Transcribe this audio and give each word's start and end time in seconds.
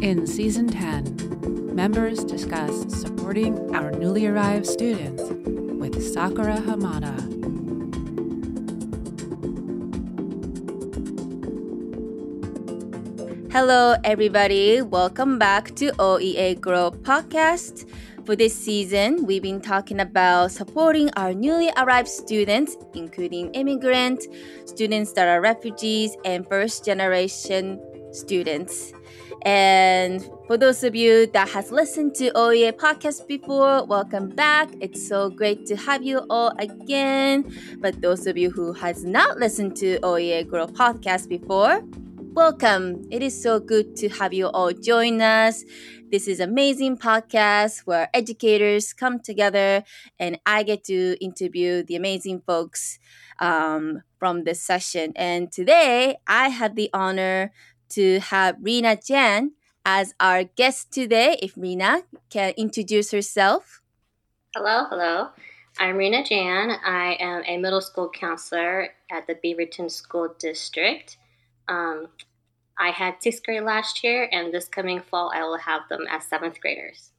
In 0.03 0.27
Season 0.27 0.69
10, 0.69 1.75
members 1.75 2.23
discuss 2.23 2.95
supporting 2.95 3.75
our 3.75 3.93
newly 3.93 4.27
arrived 4.27 4.67
students 4.67 5.23
with 5.23 6.03
Sakura 6.13 6.59
Hamada. 6.59 7.36
Hello, 13.57 13.97
everybody. 14.05 14.83
Welcome 14.83 15.39
back 15.39 15.75
to 15.77 15.91
OEA 15.93 16.61
Grow 16.61 16.91
Podcast. 16.91 17.89
For 18.27 18.37
this 18.37 18.55
season, 18.55 19.25
we've 19.25 19.41
been 19.41 19.63
talking 19.63 19.99
about 19.99 20.53
supporting 20.53 21.09
our 21.17 21.33
newly 21.33 21.71
arrived 21.79 22.09
students, 22.09 22.77
including 22.93 23.51
immigrant, 23.55 24.25
students 24.67 25.15
that 25.15 25.27
are 25.29 25.41
refugees, 25.41 26.15
and 26.27 26.47
first 26.47 26.85
generation 26.85 27.81
students. 28.13 28.93
And 29.47 30.23
for 30.47 30.59
those 30.59 30.85
of 30.85 30.95
you 30.95 31.27
that 31.29 31.49
has 31.49 31.73
listened 31.73 32.15
to 32.17 32.33
OEA 32.33 32.73
podcast 32.73 33.27
before, 33.27 33.87
welcome 33.87 34.29
back. 34.29 34.69
It's 34.83 35.09
so 35.09 35.31
great 35.31 35.65
to 35.69 35.77
have 35.77 36.03
you 36.03 36.27
all 36.29 36.53
again. 36.59 37.51
But 37.79 38.03
those 38.03 38.27
of 38.27 38.37
you 38.37 38.51
who 38.51 38.75
has 38.75 39.03
not 39.03 39.39
listened 39.39 39.77
to 39.77 39.99
OEA 40.01 40.47
Grow 40.47 40.67
podcast 40.67 41.31
before, 41.31 41.81
welcome. 42.37 43.09
It 43.11 43.23
is 43.23 43.43
so 43.43 43.59
good 43.59 43.97
to 43.97 44.11
have 44.11 44.35
you 44.35 44.49
all 44.49 44.71
join 44.71 45.23
us. 45.23 45.65
This 46.13 46.29
is 46.29 46.39
amazing 46.39 46.99
podcast 46.99 47.87
where 47.87 48.11
educators 48.13 48.93
come 48.93 49.21
together 49.21 49.85
and 50.19 50.39
I 50.45 50.63
get 50.63 50.85
to 50.85 51.17
interview 51.19 51.83
the 51.83 51.97
amazing 51.97 52.43
folks 52.47 52.99
um, 53.39 54.03
from 54.19 54.45
this 54.45 54.61
session. 54.61 55.15
And 55.17 55.51
today 55.51 56.19
I 56.27 56.51
have 56.51 56.77
the 56.77 56.91
honor 56.93 57.53
to 57.91 58.21
have 58.21 58.57
Rena 58.61 58.97
Jan 58.97 59.53
as 59.87 60.13
our 60.21 60.45
guest 60.45 60.93
today. 60.93 61.39
If 61.41 61.57
Rena 61.57 62.03
can 62.29 62.53
introduce 62.59 63.13
herself. 63.13 63.81
Hello, 64.55 64.85
hello. 64.91 65.29
I'm 65.79 65.97
Rena 65.97 66.23
Jan. 66.23 66.77
I 66.85 67.17
am 67.19 67.45
a 67.47 67.57
middle 67.57 67.81
school 67.81 68.11
counselor 68.11 68.89
at 69.11 69.27
the 69.27 69.37
Beaverton 69.37 69.91
School 69.91 70.35
District. 70.39 71.17
Um, 71.69 72.09
I 72.79 72.91
had 72.91 73.23
sixth 73.23 73.43
grade 73.45 73.63
last 73.63 74.05
year, 74.05 74.29
and 74.31 74.53
this 74.53 74.69
coming 74.69 75.01
fall, 75.01 75.33
I 75.35 75.43
will 75.43 75.59
have 75.59 75.89
them 75.89 76.07
as 76.11 76.25
seventh 76.25 76.61
graders. 76.61 77.11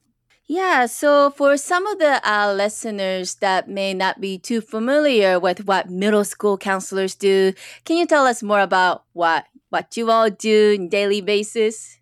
Yeah, 0.46 0.86
so 0.86 1.30
for 1.32 1.58
some 1.58 1.86
of 1.88 2.00
the 2.00 2.22
uh, 2.24 2.54
listeners 2.54 3.36
that 3.36 3.68
may 3.70 3.94
not 3.94 4.22
be 4.22 4.38
too 4.38 4.62
familiar 4.62 5.40
with 5.40 5.68
what 5.68 5.90
middle 5.90 6.24
school 6.24 6.58
counselors 6.58 7.16
do, 7.16 7.54
can 7.84 7.98
you 7.98 8.06
tell 8.06 8.26
us 8.26 8.42
more 8.42 8.62
about 8.62 9.04
what 9.12 9.46
what 9.70 9.98
you 9.98 10.10
all 10.10 10.30
do 10.30 10.78
on 10.80 10.88
daily 10.88 11.20
basis? 11.20 12.00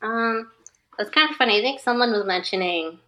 Um, 0.00 0.50
it's 0.98 1.10
kind 1.10 1.30
of 1.30 1.36
funny. 1.36 1.58
I 1.58 1.60
think 1.60 1.80
someone 1.80 2.10
was 2.12 2.24
mentioning 2.24 3.00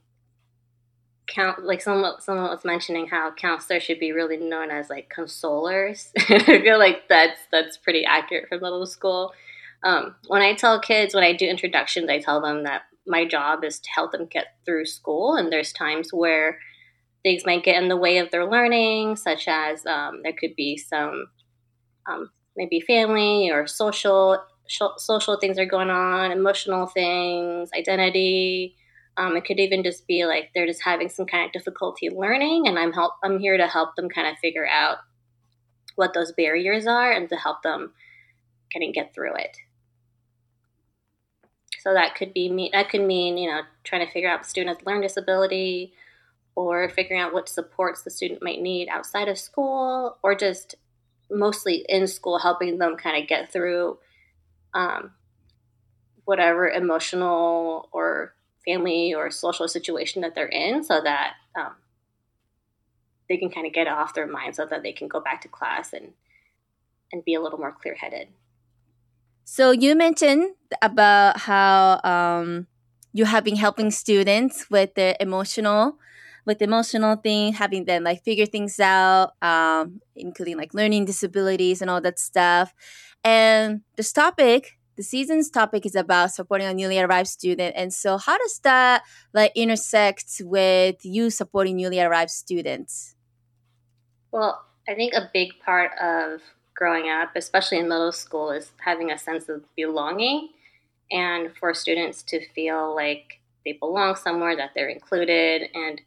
count 1.28 1.64
like 1.64 1.80
someone 1.80 2.20
someone 2.20 2.50
was 2.50 2.64
mentioning 2.64 3.06
how 3.06 3.30
counselors 3.32 3.82
should 3.82 4.00
be 4.00 4.12
really 4.12 4.36
known 4.36 4.70
as 4.70 4.90
like 4.90 5.12
consolers. 5.14 6.08
I 6.18 6.60
feel 6.62 6.78
like 6.78 7.08
that's 7.08 7.38
that's 7.52 7.76
pretty 7.76 8.04
accurate 8.04 8.48
for 8.48 8.56
middle 8.56 8.86
school. 8.86 9.32
Um, 9.84 10.16
when 10.26 10.42
I 10.42 10.54
tell 10.54 10.80
kids 10.80 11.14
when 11.14 11.24
I 11.24 11.34
do 11.34 11.46
introductions, 11.46 12.08
I 12.08 12.18
tell 12.18 12.40
them 12.40 12.64
that 12.64 12.82
my 13.06 13.24
job 13.24 13.62
is 13.62 13.78
to 13.78 13.90
help 13.94 14.12
them 14.12 14.26
get 14.26 14.56
through 14.64 14.86
school, 14.86 15.36
and 15.36 15.52
there's 15.52 15.72
times 15.72 16.12
where 16.12 16.58
things 17.22 17.44
might 17.44 17.64
get 17.64 17.80
in 17.80 17.88
the 17.88 17.96
way 17.96 18.18
of 18.18 18.30
their 18.30 18.50
learning, 18.50 19.16
such 19.16 19.46
as 19.48 19.84
um, 19.86 20.20
there 20.22 20.32
could 20.32 20.56
be 20.56 20.76
some 20.76 21.26
um, 22.08 22.30
maybe 22.56 22.80
family 22.80 23.50
or 23.50 23.66
social 23.66 24.42
social 24.98 25.38
things 25.38 25.58
are 25.58 25.64
going 25.66 25.90
on, 25.90 26.30
emotional 26.30 26.86
things, 26.86 27.70
identity 27.74 28.76
um, 29.18 29.36
it 29.36 29.44
could 29.44 29.58
even 29.58 29.82
just 29.82 30.06
be 30.06 30.24
like 30.24 30.50
they're 30.54 30.66
just 30.66 30.84
having 30.84 31.08
some 31.08 31.26
kind 31.26 31.44
of 31.44 31.52
difficulty 31.52 32.08
learning, 32.08 32.68
and 32.68 32.78
I'm 32.78 32.92
help 32.92 33.14
I'm 33.22 33.40
here 33.40 33.56
to 33.58 33.66
help 33.66 33.96
them 33.96 34.08
kind 34.08 34.28
of 34.28 34.38
figure 34.38 34.66
out 34.66 34.98
what 35.96 36.14
those 36.14 36.30
barriers 36.32 36.86
are 36.86 37.10
and 37.10 37.28
to 37.28 37.36
help 37.36 37.62
them 37.62 37.92
kind 38.72 38.88
of 38.88 38.94
get 38.94 39.12
through 39.12 39.34
it. 39.34 39.56
So 41.80 41.92
that 41.94 42.14
could 42.14 42.32
be 42.32 42.48
me. 42.48 42.70
That 42.72 42.90
could 42.90 43.02
mean 43.02 43.36
you 43.36 43.50
know 43.50 43.62
trying 43.82 44.06
to 44.06 44.12
figure 44.12 44.30
out 44.30 44.44
the 44.44 44.48
student 44.48 44.78
has 44.78 44.86
learning 44.86 45.02
disability, 45.02 45.92
or 46.54 46.88
figuring 46.88 47.20
out 47.20 47.34
what 47.34 47.48
supports 47.48 48.02
the 48.02 48.10
student 48.10 48.42
might 48.42 48.60
need 48.60 48.88
outside 48.88 49.28
of 49.28 49.36
school, 49.36 50.16
or 50.22 50.36
just 50.36 50.76
mostly 51.28 51.84
in 51.88 52.06
school, 52.06 52.38
helping 52.38 52.78
them 52.78 52.96
kind 52.96 53.20
of 53.20 53.28
get 53.28 53.52
through 53.52 53.98
um, 54.74 55.10
whatever 56.24 56.68
emotional 56.68 57.88
or 57.90 58.34
family 58.68 59.14
or 59.14 59.30
social 59.30 59.66
situation 59.66 60.22
that 60.22 60.34
they're 60.34 60.46
in 60.46 60.84
so 60.84 61.00
that 61.02 61.34
um, 61.58 61.74
they 63.28 63.36
can 63.36 63.50
kind 63.50 63.66
of 63.66 63.72
get 63.72 63.86
off 63.86 64.14
their 64.14 64.26
mind 64.26 64.54
so 64.54 64.66
that 64.66 64.82
they 64.82 64.92
can 64.92 65.08
go 65.08 65.20
back 65.20 65.40
to 65.42 65.48
class 65.48 65.92
and 65.92 66.12
and 67.10 67.24
be 67.24 67.34
a 67.34 67.40
little 67.40 67.58
more 67.58 67.72
clear 67.72 67.94
headed. 67.94 68.28
So 69.44 69.70
you 69.70 69.94
mentioned 69.94 70.54
about 70.82 71.38
how 71.38 72.00
um, 72.04 72.66
you 73.14 73.24
have 73.24 73.44
been 73.44 73.56
helping 73.56 73.90
students 73.90 74.68
with 74.70 74.94
the 74.94 75.16
emotional 75.20 75.98
with 76.44 76.60
the 76.60 76.64
emotional 76.64 77.16
thing, 77.16 77.52
having 77.52 77.84
them 77.84 78.04
like 78.04 78.24
figure 78.24 78.46
things 78.46 78.80
out, 78.80 79.32
um, 79.42 80.00
including 80.16 80.56
like 80.56 80.72
learning 80.72 81.04
disabilities 81.04 81.82
and 81.82 81.90
all 81.90 82.00
that 82.00 82.18
stuff. 82.18 82.74
And 83.22 83.82
this 83.96 84.12
topic 84.12 84.77
the 84.98 85.04
season's 85.04 85.48
topic 85.48 85.86
is 85.86 85.94
about 85.94 86.32
supporting 86.32 86.66
a 86.66 86.74
newly 86.74 86.98
arrived 86.98 87.28
student. 87.28 87.72
And 87.76 87.94
so 87.94 88.18
how 88.18 88.36
does 88.36 88.58
that 88.64 89.04
like 89.32 89.52
intersect 89.54 90.42
with 90.44 90.96
you 91.04 91.30
supporting 91.30 91.76
newly 91.76 92.00
arrived 92.00 92.32
students? 92.32 93.14
Well, 94.32 94.60
I 94.88 94.94
think 94.94 95.14
a 95.14 95.30
big 95.32 95.50
part 95.64 95.92
of 96.02 96.40
growing 96.74 97.08
up, 97.08 97.30
especially 97.36 97.78
in 97.78 97.88
middle 97.88 98.10
school, 98.10 98.50
is 98.50 98.72
having 98.84 99.12
a 99.12 99.18
sense 99.18 99.48
of 99.48 99.62
belonging 99.76 100.48
and 101.12 101.56
for 101.56 101.72
students 101.74 102.24
to 102.24 102.44
feel 102.48 102.92
like 102.92 103.38
they 103.64 103.74
belong 103.74 104.16
somewhere, 104.16 104.56
that 104.56 104.72
they're 104.74 104.88
included. 104.88 105.62
And 105.74 106.00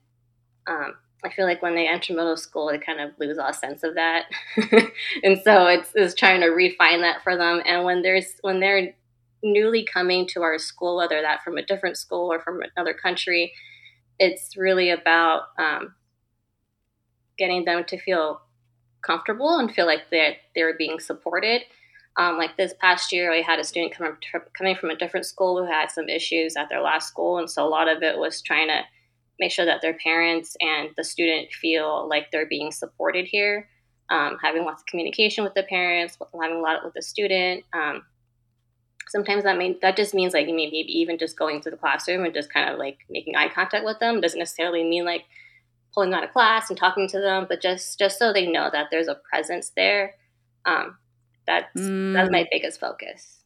um, 0.68 0.96
I 1.24 1.30
feel 1.30 1.46
like 1.46 1.62
when 1.62 1.76
they 1.76 1.88
enter 1.88 2.14
middle 2.14 2.38
school, 2.38 2.68
they 2.68 2.80
kind 2.80 3.00
of 3.00 3.12
lose 3.20 3.38
all 3.38 3.54
sense 3.54 3.84
of 3.84 3.96
that, 3.96 4.26
and 5.24 5.40
so 5.44 5.68
it's, 5.68 5.92
it's 5.94 6.16
trying 6.16 6.42
to 6.42 6.48
refine 6.48 7.02
that 7.02 7.24
for 7.24 7.38
them. 7.38 7.62
And 7.66 7.84
when 7.84 8.02
there's 8.02 8.36
when 8.42 8.60
they're 8.60 8.94
newly 9.44 9.84
coming 9.84 10.28
to 10.28 10.42
our 10.42 10.58
school, 10.58 10.98
whether 10.98 11.22
that 11.22 11.44
from 11.44 11.58
a 11.58 11.66
different 11.66 11.98
school 11.98 12.32
or 12.32 12.40
from 12.40 12.62
another 12.76 12.94
country, 12.94 13.54
it's 14.20 14.56
really 14.56 14.90
about 14.90 15.44
um, 15.58 15.96
getting 17.38 17.66
them 17.66 17.84
to 17.86 18.00
feel 18.00 18.42
comfortable 19.02 19.58
and 19.58 19.74
feel 19.74 19.86
like 19.86 20.10
they're 20.10 20.36
they're 20.56 20.78
being 20.78 21.00
supported. 21.00 21.62
Um, 22.18 22.38
like 22.38 22.58
this 22.58 22.74
past 22.80 23.12
year, 23.12 23.32
we 23.32 23.42
had 23.42 23.60
a 23.60 23.64
student 23.64 23.94
coming 23.94 24.14
coming 24.58 24.76
from 24.76 24.90
a 24.90 24.98
different 24.98 25.26
school 25.26 25.58
who 25.58 25.72
had 25.72 25.90
some 25.90 26.10
issues 26.10 26.56
at 26.56 26.70
their 26.70 26.82
last 26.82 27.08
school, 27.08 27.38
and 27.38 27.50
so 27.50 27.66
a 27.66 27.70
lot 27.70 27.88
of 27.90 28.04
it 28.04 28.18
was 28.18 28.42
trying 28.42 28.68
to 28.68 28.82
make 29.42 29.52
sure 29.52 29.66
that 29.66 29.82
their 29.82 29.96
parents 29.96 30.56
and 30.62 30.92
the 30.96 31.04
student 31.04 31.52
feel 31.52 32.08
like 32.08 32.32
they're 32.32 32.48
being 32.48 32.72
supported 32.72 33.26
here. 33.26 33.68
Um, 34.10 34.38
having 34.42 34.64
lots 34.64 34.82
of 34.82 34.86
communication 34.86 35.44
with 35.44 35.54
the 35.54 35.64
parents, 35.64 36.18
having 36.42 36.58
a 36.58 36.62
lot 36.62 36.84
with 36.86 36.94
the 36.94 37.02
student. 37.02 37.64
Um, 37.74 38.04
sometimes 39.10 39.44
that 39.44 39.58
mean 39.58 39.78
that 39.82 39.98
just 39.98 40.14
means 40.14 40.34
like 40.34 40.46
maybe 40.46 40.78
even 40.88 41.18
just 41.18 41.38
going 41.38 41.62
to 41.62 41.70
the 41.70 41.78
classroom 41.78 42.24
and 42.24 42.34
just 42.34 42.54
kind 42.54 42.70
of 42.70 42.78
like 42.78 43.00
making 43.10 43.36
eye 43.36 43.50
contact 43.50 43.84
with 43.84 44.00
them 44.00 44.22
doesn't 44.22 44.40
necessarily 44.40 44.84
mean 44.84 45.06
like 45.06 45.24
pulling 45.94 46.14
out 46.14 46.24
of 46.24 46.32
class 46.32 46.70
and 46.70 46.78
talking 46.78 47.08
to 47.10 47.20
them, 47.20 47.46
but 47.50 47.62
just 47.62 47.98
just 48.00 48.20
so 48.20 48.32
they 48.32 48.48
know 48.48 48.70
that 48.72 48.88
there's 48.92 49.08
a 49.08 49.20
presence 49.30 49.72
there. 49.76 50.16
Um, 50.66 50.98
that's 51.48 51.82
mm. 51.82 52.14
that's 52.14 52.32
my 52.32 52.48
biggest 52.52 52.80
focus. 52.80 53.41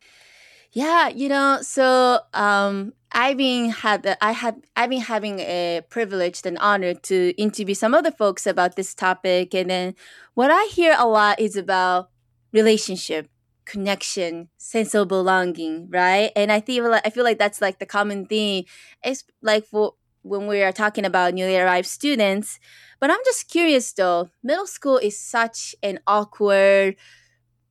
Yeah, 0.76 1.08
you 1.08 1.30
know, 1.30 1.60
so 1.62 2.20
um, 2.34 2.94
I've 3.14 3.38
been 3.38 3.70
had 3.70 4.18
I 4.20 4.34
have 4.34 4.58
I've 4.76 4.90
been 4.90 5.00
having 5.02 5.40
a 5.40 5.82
privilege 5.90 6.42
and 6.44 6.58
honor 6.60 6.94
to 6.94 7.34
interview 7.38 7.74
some 7.74 7.94
other 7.94 8.12
folks 8.12 8.46
about 8.46 8.76
this 8.76 8.94
topic, 8.94 9.56
and 9.56 9.70
then 9.70 9.96
what 10.34 10.52
I 10.52 10.66
hear 10.66 10.94
a 11.00 11.08
lot 11.08 11.40
is 11.40 11.56
about 11.56 12.10
relationship, 12.52 13.30
connection, 13.64 14.50
sense 14.58 14.94
of 14.94 15.08
belonging, 15.08 15.88
right? 15.90 16.32
And 16.36 16.52
I 16.52 16.60
feel 16.60 16.90
like 16.92 17.08
I 17.08 17.10
feel 17.10 17.24
like 17.24 17.40
that's 17.40 17.62
like 17.62 17.80
the 17.80 17.86
common 17.86 18.26
theme. 18.26 18.66
It's 19.02 19.24
like 19.42 19.66
for 19.66 19.94
when 20.24 20.46
we 20.46 20.62
are 20.62 20.74
talking 20.74 21.06
about 21.06 21.36
newly 21.36 21.56
arrived 21.58 21.88
students. 21.88 22.60
But 23.00 23.12
I'm 23.12 23.24
just 23.24 23.48
curious 23.50 23.94
though. 23.94 24.30
Middle 24.44 24.68
school 24.68 24.98
is 24.98 25.18
such 25.18 25.74
an 25.82 26.00
awkward 26.06 26.98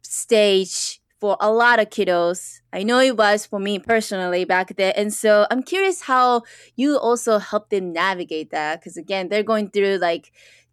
stage 0.02 1.00
for 1.20 1.36
a 1.40 1.50
lot 1.50 1.80
of 1.80 1.90
kiddos. 1.90 2.60
I 2.72 2.82
know 2.82 2.98
it 2.98 3.16
was 3.16 3.46
for 3.46 3.58
me 3.58 3.78
personally 3.78 4.44
back 4.44 4.76
then. 4.76 4.92
And 4.96 5.12
so 5.12 5.46
I'm 5.50 5.62
curious 5.62 6.02
how 6.02 6.42
you 6.76 6.98
also 6.98 7.38
help 7.38 7.70
them 7.70 7.92
navigate 7.92 8.50
that. 8.50 8.80
Because 8.80 8.96
again, 8.96 9.28
they're 9.28 9.42
going 9.42 9.70
through 9.70 9.98
like 9.98 10.32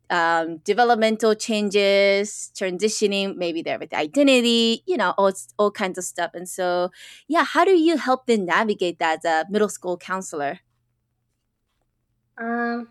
um, 0.09 0.57
developmental 0.57 1.35
changes, 1.35 2.51
transitioning, 2.53 3.37
maybe 3.37 3.61
their 3.61 3.79
with 3.79 3.93
identity, 3.93 4.83
you 4.85 4.97
know, 4.97 5.13
all, 5.17 5.31
all 5.57 5.71
kinds 5.71 5.97
of 5.97 6.03
stuff. 6.03 6.31
And 6.33 6.47
so, 6.49 6.91
yeah, 7.27 7.45
how 7.45 7.63
do 7.63 7.71
you 7.71 7.97
help 7.97 8.25
them 8.25 8.45
navigate 8.45 8.99
that 8.99 9.19
as 9.19 9.25
a 9.25 9.49
middle 9.49 9.69
school 9.69 9.97
counselor? 9.97 10.59
Um, 12.37 12.89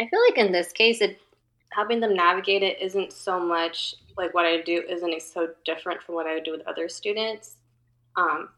I 0.00 0.06
feel 0.08 0.20
like 0.28 0.38
in 0.38 0.52
this 0.52 0.72
case, 0.72 1.00
it 1.00 1.18
helping 1.72 2.00
them 2.00 2.14
navigate 2.14 2.62
it 2.62 2.80
isn't 2.80 3.12
so 3.12 3.40
much 3.40 3.94
like 4.16 4.34
what 4.34 4.46
I 4.46 4.60
do 4.60 4.82
isn't 4.88 5.22
so 5.22 5.48
different 5.64 6.02
from 6.02 6.14
what 6.14 6.26
I 6.26 6.34
would 6.34 6.44
do 6.44 6.52
with 6.52 6.66
other 6.66 6.88
students. 6.88 7.56
Um, 8.16 8.50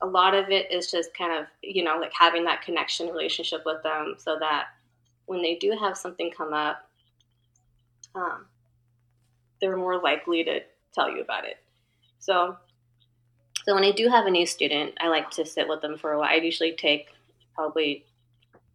a 0.00 0.06
lot 0.06 0.34
of 0.34 0.50
it 0.50 0.70
is 0.72 0.90
just 0.90 1.14
kind 1.14 1.32
of 1.32 1.46
you 1.62 1.84
know 1.84 1.98
like 1.98 2.12
having 2.18 2.44
that 2.44 2.62
connection 2.62 3.08
relationship 3.08 3.62
with 3.64 3.82
them, 3.82 4.14
so 4.18 4.38
that 4.38 4.66
when 5.26 5.42
they 5.42 5.56
do 5.56 5.76
have 5.78 5.96
something 5.96 6.30
come 6.30 6.52
up, 6.52 6.88
um, 8.14 8.46
they're 9.60 9.76
more 9.76 10.00
likely 10.00 10.44
to 10.44 10.60
tell 10.92 11.10
you 11.10 11.22
about 11.22 11.44
it. 11.44 11.58
So, 12.18 12.56
so 13.64 13.74
when 13.74 13.84
I 13.84 13.92
do 13.92 14.08
have 14.08 14.26
a 14.26 14.30
new 14.30 14.46
student, 14.46 14.94
I 15.00 15.08
like 15.08 15.30
to 15.32 15.44
sit 15.46 15.68
with 15.68 15.80
them 15.80 15.96
for 15.96 16.12
a 16.12 16.18
while. 16.18 16.30
I 16.30 16.34
usually 16.34 16.72
take 16.72 17.08
probably 17.54 18.04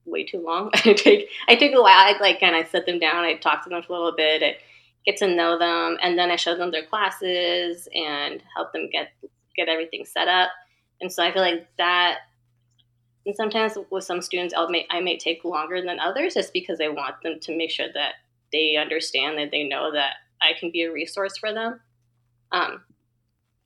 way 0.06 0.24
too 0.24 0.40
long. 0.40 0.72
I 0.74 0.94
take 0.94 1.30
I 1.48 1.56
take 1.56 1.74
a 1.74 1.82
while. 1.82 1.98
I 1.98 2.18
like 2.20 2.42
and 2.42 2.56
I 2.56 2.64
sit 2.64 2.86
them 2.86 3.00
down. 3.00 3.24
I 3.24 3.36
talk 3.36 3.64
to 3.64 3.70
them 3.70 3.84
for 3.84 3.94
a 3.94 3.98
little 3.98 4.16
bit. 4.16 4.44
I 4.44 4.58
get 5.08 5.18
to 5.18 5.34
know 5.34 5.58
them, 5.58 5.98
and 6.04 6.20
then 6.20 6.30
I 6.30 6.36
show 6.36 6.56
them 6.56 6.70
their 6.70 6.86
classes 6.86 7.88
and 7.96 8.44
help 8.56 8.74
them 8.74 8.90
get 8.92 9.08
get 9.56 9.70
everything 9.70 10.06
set 10.06 10.28
up. 10.28 10.50
And 11.02 11.12
so 11.12 11.24
I 11.24 11.32
feel 11.32 11.42
like 11.42 11.68
that. 11.78 12.18
And 13.26 13.36
sometimes 13.36 13.78
with 13.90 14.04
some 14.04 14.22
students, 14.22 14.54
I'll 14.54 14.70
may, 14.70 14.86
I 14.90 15.02
may 15.02 15.18
take 15.18 15.44
longer 15.44 15.82
than 15.82 16.00
others, 16.00 16.36
just 16.36 16.54
because 16.54 16.80
I 16.82 16.90
want 16.90 17.16
them 17.24 17.40
to 17.42 17.58
make 17.58 17.72
sure 17.72 17.88
that 17.94 18.14
they 18.54 18.76
understand 18.76 19.38
that 19.38 19.52
they 19.52 19.64
know 19.64 19.92
that 19.92 20.16
I 20.42 20.52
can 20.60 20.72
be 20.72 20.84
a 20.84 20.92
resource 20.92 21.38
for 21.38 21.54
them. 21.54 21.80
Um, 22.52 22.84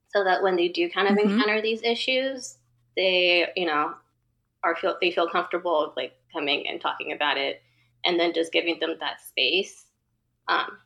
so 0.10 0.24
that 0.24 0.42
when 0.42 0.56
they 0.56 0.68
do 0.68 0.90
kind 0.90 1.08
of 1.08 1.18
mm-hmm. 1.18 1.34
encounter 1.34 1.62
these 1.62 1.82
issues, 1.84 2.58
they 2.96 3.48
you 3.56 3.66
know 3.66 3.94
are 4.64 4.76
feel 4.76 4.96
they 5.02 5.12
feel 5.12 5.28
comfortable 5.28 5.94
like 5.98 6.14
coming 6.32 6.68
and 6.68 6.80
talking 6.80 7.14
about 7.14 7.38
it, 7.38 7.64
and 8.06 8.20
then 8.20 8.34
just 8.34 8.52
giving 8.52 8.80
them 8.80 8.96
that 9.00 9.22
space 9.22 9.86
um, 10.48 10.78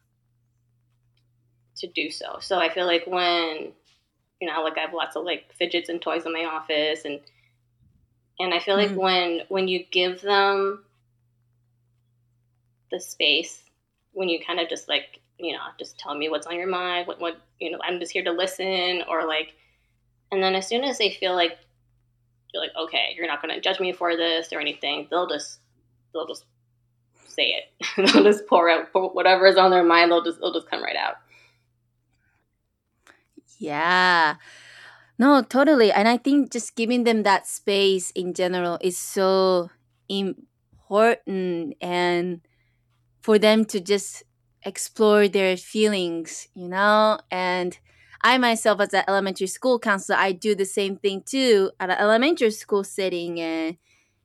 to 1.78 1.88
do 1.88 2.10
so. 2.12 2.38
So 2.40 2.60
I 2.60 2.70
feel 2.70 2.86
like 2.86 3.06
when 3.08 3.74
you 4.42 4.48
know, 4.48 4.62
like 4.64 4.78
I 4.78 4.82
have 4.82 4.94
lots 4.94 5.16
of 5.16 5.24
like 5.24 5.54
fidgets 5.54 5.90
and 5.90 6.02
toys 6.02 6.26
in 6.26 6.34
my 6.34 6.46
office, 6.46 7.06
and 7.06 7.20
and 8.40 8.54
I 8.54 8.60
feel 8.60 8.76
like 8.76 8.90
mm-hmm. 8.90 9.00
when 9.00 9.42
when 9.50 9.68
you 9.68 9.84
give 9.92 10.22
them 10.22 10.84
the 12.92 13.00
space, 13.00 13.64
when 14.12 14.30
you 14.30 14.40
kind 14.46 14.60
of 14.60 14.70
just 14.70 14.88
like 14.88 15.20
you 15.38 15.54
know 15.54 15.60
just 15.80 15.98
tell 15.98 16.16
me 16.16 16.30
what's 16.30 16.48
on 16.48 16.56
your 16.56 16.68
mind, 16.68 17.08
what 17.08 17.20
what 17.20 17.38
you 17.60 17.72
know, 17.72 17.80
I'm 17.84 18.00
just 18.00 18.12
here 18.12 18.24
to 18.24 18.32
listen, 18.32 19.04
or 19.08 19.26
like, 19.26 19.54
and 20.32 20.44
then 20.44 20.56
as 20.56 20.68
soon 20.68 20.84
as 20.84 20.98
they 20.98 21.12
feel 21.12 21.34
like 21.34 21.58
you're 22.54 22.64
like, 22.64 22.76
okay, 22.78 23.14
you're 23.16 23.28
not 23.28 23.42
going 23.42 23.54
to 23.54 23.62
judge 23.62 23.80
me 23.80 23.92
for 23.92 24.16
this 24.16 24.52
or 24.54 24.60
anything. 24.60 25.08
They'll 25.10 25.28
just 25.28 25.60
they'll 26.14 26.28
just 26.28 26.46
say 27.28 27.54
it. 27.54 27.88
they'll 28.14 28.24
just 28.24 28.48
pour 28.48 28.70
out 28.70 28.88
whatever 28.94 29.46
is 29.46 29.58
on 29.58 29.72
their 29.72 29.84
mind. 29.84 30.12
They'll 30.12 30.24
just 30.24 30.40
they'll 30.40 30.54
just 30.54 30.70
come 30.70 30.84
right 30.84 30.96
out. 30.96 31.16
Yeah. 33.58 34.36
No, 35.18 35.42
totally. 35.42 35.92
And 35.92 36.08
I 36.08 36.18
think 36.18 36.52
just 36.52 36.76
giving 36.76 37.04
them 37.04 37.24
that 37.24 37.48
space 37.48 38.12
in 38.12 38.34
general 38.34 38.78
is 38.82 38.98
so 38.98 39.70
important 40.10 41.76
and 41.82 42.42
for 43.22 43.40
them 43.40 43.66
to 43.66 43.80
just 43.80 44.24
explore 44.64 45.28
their 45.28 45.58
feelings, 45.58 46.48
you 46.54 46.68
know? 46.68 47.20
And 47.32 47.78
I 48.24 48.38
myself, 48.38 48.82
as 48.82 48.94
an 48.94 49.04
elementary 49.08 49.48
school 49.48 49.80
counselor, 49.80 50.18
I 50.18 50.32
do 50.32 50.56
the 50.56 50.66
same 50.66 50.98
thing 50.98 51.24
too 51.26 51.72
at 51.80 51.90
an 51.90 51.98
elementary 51.98 52.52
school 52.52 52.84
setting, 52.84 53.40
and 53.40 53.78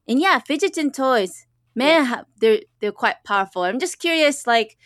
and 0.08 0.20
yeah, 0.20 0.38
fidgets 0.38 0.78
and 0.78 0.92
toys, 0.94 1.46
man, 1.74 2.04
yeah. 2.06 2.22
they're 2.40 2.60
they're 2.80 2.92
quite 2.92 3.22
powerful. 3.24 3.62
I'm 3.62 3.78
just 3.78 3.98
curious, 3.98 4.46
like, 4.46 4.78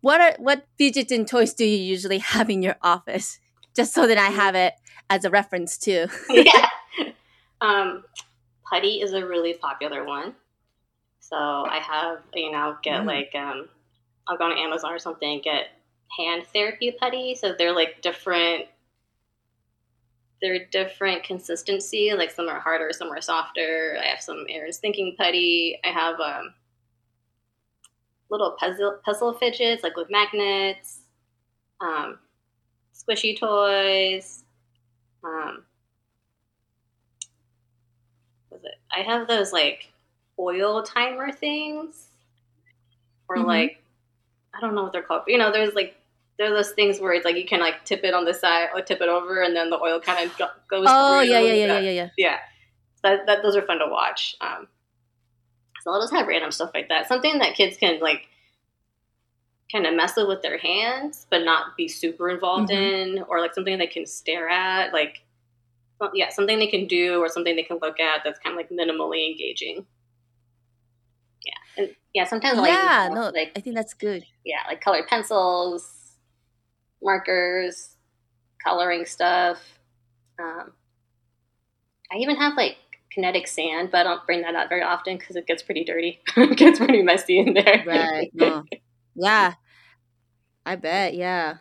what 0.00 0.20
are 0.20 0.34
what 0.38 0.66
fidgets 0.78 1.10
and 1.12 1.26
toys 1.26 1.54
do 1.54 1.64
you 1.64 1.76
usually 1.76 2.18
have 2.34 2.48
in 2.50 2.62
your 2.62 2.76
office, 2.82 3.40
just 3.74 3.92
so 3.92 4.06
that 4.06 4.18
I 4.18 4.30
mm. 4.30 4.34
have 4.34 4.54
it 4.54 4.74
as 5.10 5.24
a 5.24 5.30
reference 5.30 5.78
too. 5.78 6.06
yeah, 6.30 6.66
um, 7.60 8.04
putty 8.68 9.00
is 9.00 9.12
a 9.12 9.26
really 9.26 9.54
popular 9.54 10.04
one. 10.04 10.34
So 11.20 11.36
I 11.36 11.78
have, 11.78 12.18
you 12.34 12.52
know, 12.52 12.76
get 12.82 13.02
mm. 13.02 13.06
like 13.06 13.34
um, 13.34 13.68
I'll 14.28 14.36
go 14.36 14.44
on 14.44 14.58
Amazon 14.58 14.92
or 14.92 14.98
something, 14.98 15.40
get 15.42 15.68
hand 16.18 16.44
therapy 16.52 16.94
putty. 16.98 17.34
So 17.34 17.54
they're 17.56 17.74
like 17.74 18.02
different. 18.02 18.66
They're 20.42 20.66
different 20.66 21.24
consistency. 21.24 22.12
Like 22.14 22.30
some 22.30 22.48
are 22.48 22.60
harder, 22.60 22.90
some 22.92 23.10
are 23.10 23.20
softer. 23.20 23.96
I 24.02 24.08
have 24.08 24.20
some 24.20 24.44
Aaron's 24.50 24.76
thinking 24.76 25.14
putty. 25.16 25.78
I 25.84 25.88
have 25.88 26.20
um, 26.20 26.52
little 28.30 28.56
puzzle 28.58 28.98
puzzle 29.04 29.34
fidgets 29.34 29.82
like 29.82 29.96
with 29.96 30.10
magnets, 30.10 31.00
um, 31.80 32.18
squishy 32.94 33.38
toys. 33.38 34.44
Um, 35.22 35.64
was 38.50 38.62
it? 38.64 38.74
I 38.94 39.00
have 39.00 39.26
those 39.26 39.52
like 39.52 39.92
oil 40.38 40.82
timer 40.82 41.32
things, 41.32 42.08
or 43.28 43.36
mm-hmm. 43.36 43.46
like 43.46 43.82
I 44.54 44.60
don't 44.60 44.74
know 44.74 44.84
what 44.84 44.92
they're 44.92 45.02
called. 45.02 45.22
But, 45.26 45.32
you 45.32 45.38
know, 45.38 45.52
there's 45.52 45.74
like 45.74 45.96
there 46.38 46.52
are 46.52 46.54
those 46.54 46.72
things 46.72 47.00
where 47.00 47.12
it's 47.12 47.24
like 47.24 47.36
you 47.36 47.46
can 47.46 47.60
like 47.60 47.84
tip 47.84 48.04
it 48.04 48.14
on 48.14 48.24
the 48.24 48.34
side 48.34 48.68
or 48.74 48.80
tip 48.82 49.00
it 49.00 49.08
over, 49.08 49.42
and 49.42 49.54
then 49.54 49.70
the 49.70 49.78
oil 49.78 50.00
kind 50.00 50.28
of 50.28 50.36
goes. 50.68 50.86
Oh 50.88 51.20
yeah, 51.20 51.40
yeah, 51.40 51.52
yeah, 51.52 51.66
yeah, 51.66 51.78
yeah, 51.78 51.90
yeah. 51.90 52.08
Yeah, 52.16 52.38
that, 53.02 53.26
that 53.26 53.42
those 53.42 53.56
are 53.56 53.62
fun 53.62 53.78
to 53.78 53.88
watch. 53.88 54.36
Um, 54.40 54.68
so 55.82 55.92
I'll 55.92 56.00
just 56.00 56.14
have 56.14 56.26
random 56.26 56.50
stuff 56.50 56.70
like 56.74 56.88
that. 56.88 57.08
Something 57.08 57.38
that 57.38 57.54
kids 57.54 57.76
can 57.76 58.00
like 58.00 58.26
kind 59.72 59.86
of 59.86 59.94
mess 59.94 60.14
with 60.16 60.42
their 60.42 60.58
hands, 60.58 61.26
but 61.30 61.44
not 61.44 61.76
be 61.76 61.88
super 61.88 62.30
involved 62.30 62.70
mm-hmm. 62.70 63.18
in, 63.18 63.24
or 63.28 63.40
like 63.40 63.54
something 63.54 63.78
they 63.78 63.86
can 63.86 64.06
stare 64.06 64.48
at, 64.48 64.92
like 64.92 65.24
yeah, 66.12 66.28
something 66.28 66.58
they 66.58 66.66
can 66.66 66.86
do 66.86 67.20
or 67.20 67.28
something 67.28 67.56
they 67.56 67.62
can 67.62 67.78
look 67.80 67.98
at 68.00 68.22
that's 68.24 68.38
kind 68.40 68.52
of 68.52 68.56
like 68.58 68.70
minimally 68.70 69.30
engaging. 69.30 69.86
Yeah, 71.46 71.82
and 71.82 71.96
yeah, 72.12 72.24
sometimes 72.24 72.58
like 72.58 72.72
yeah, 72.72 73.08
no, 73.10 73.30
like 73.30 73.52
I 73.56 73.60
think 73.60 73.76
that's 73.76 73.94
good. 73.94 74.24
Yeah, 74.44 74.58
like 74.68 74.80
colored 74.80 75.06
pencils, 75.08 76.16
markers, 77.02 77.96
coloring 78.62 79.06
stuff. 79.06 79.58
Um, 80.38 80.72
I 82.12 82.16
even 82.16 82.36
have 82.36 82.56
like 82.56 82.76
kinetic 83.12 83.46
sand, 83.46 83.90
but 83.90 83.98
I 83.98 84.02
don't 84.04 84.26
bring 84.26 84.42
that 84.42 84.54
out 84.54 84.68
very 84.68 84.82
often 84.82 85.16
because 85.16 85.36
it 85.36 85.46
gets 85.46 85.62
pretty 85.62 85.84
dirty. 85.84 86.20
it 86.36 86.58
gets 86.58 86.78
pretty 86.78 87.02
messy 87.02 87.38
in 87.38 87.54
there. 87.54 87.84
Right. 87.86 88.30
No. 88.34 88.64
Yeah. 89.14 89.54
I 90.66 90.76
bet. 90.76 91.14
Yeah. 91.14 91.58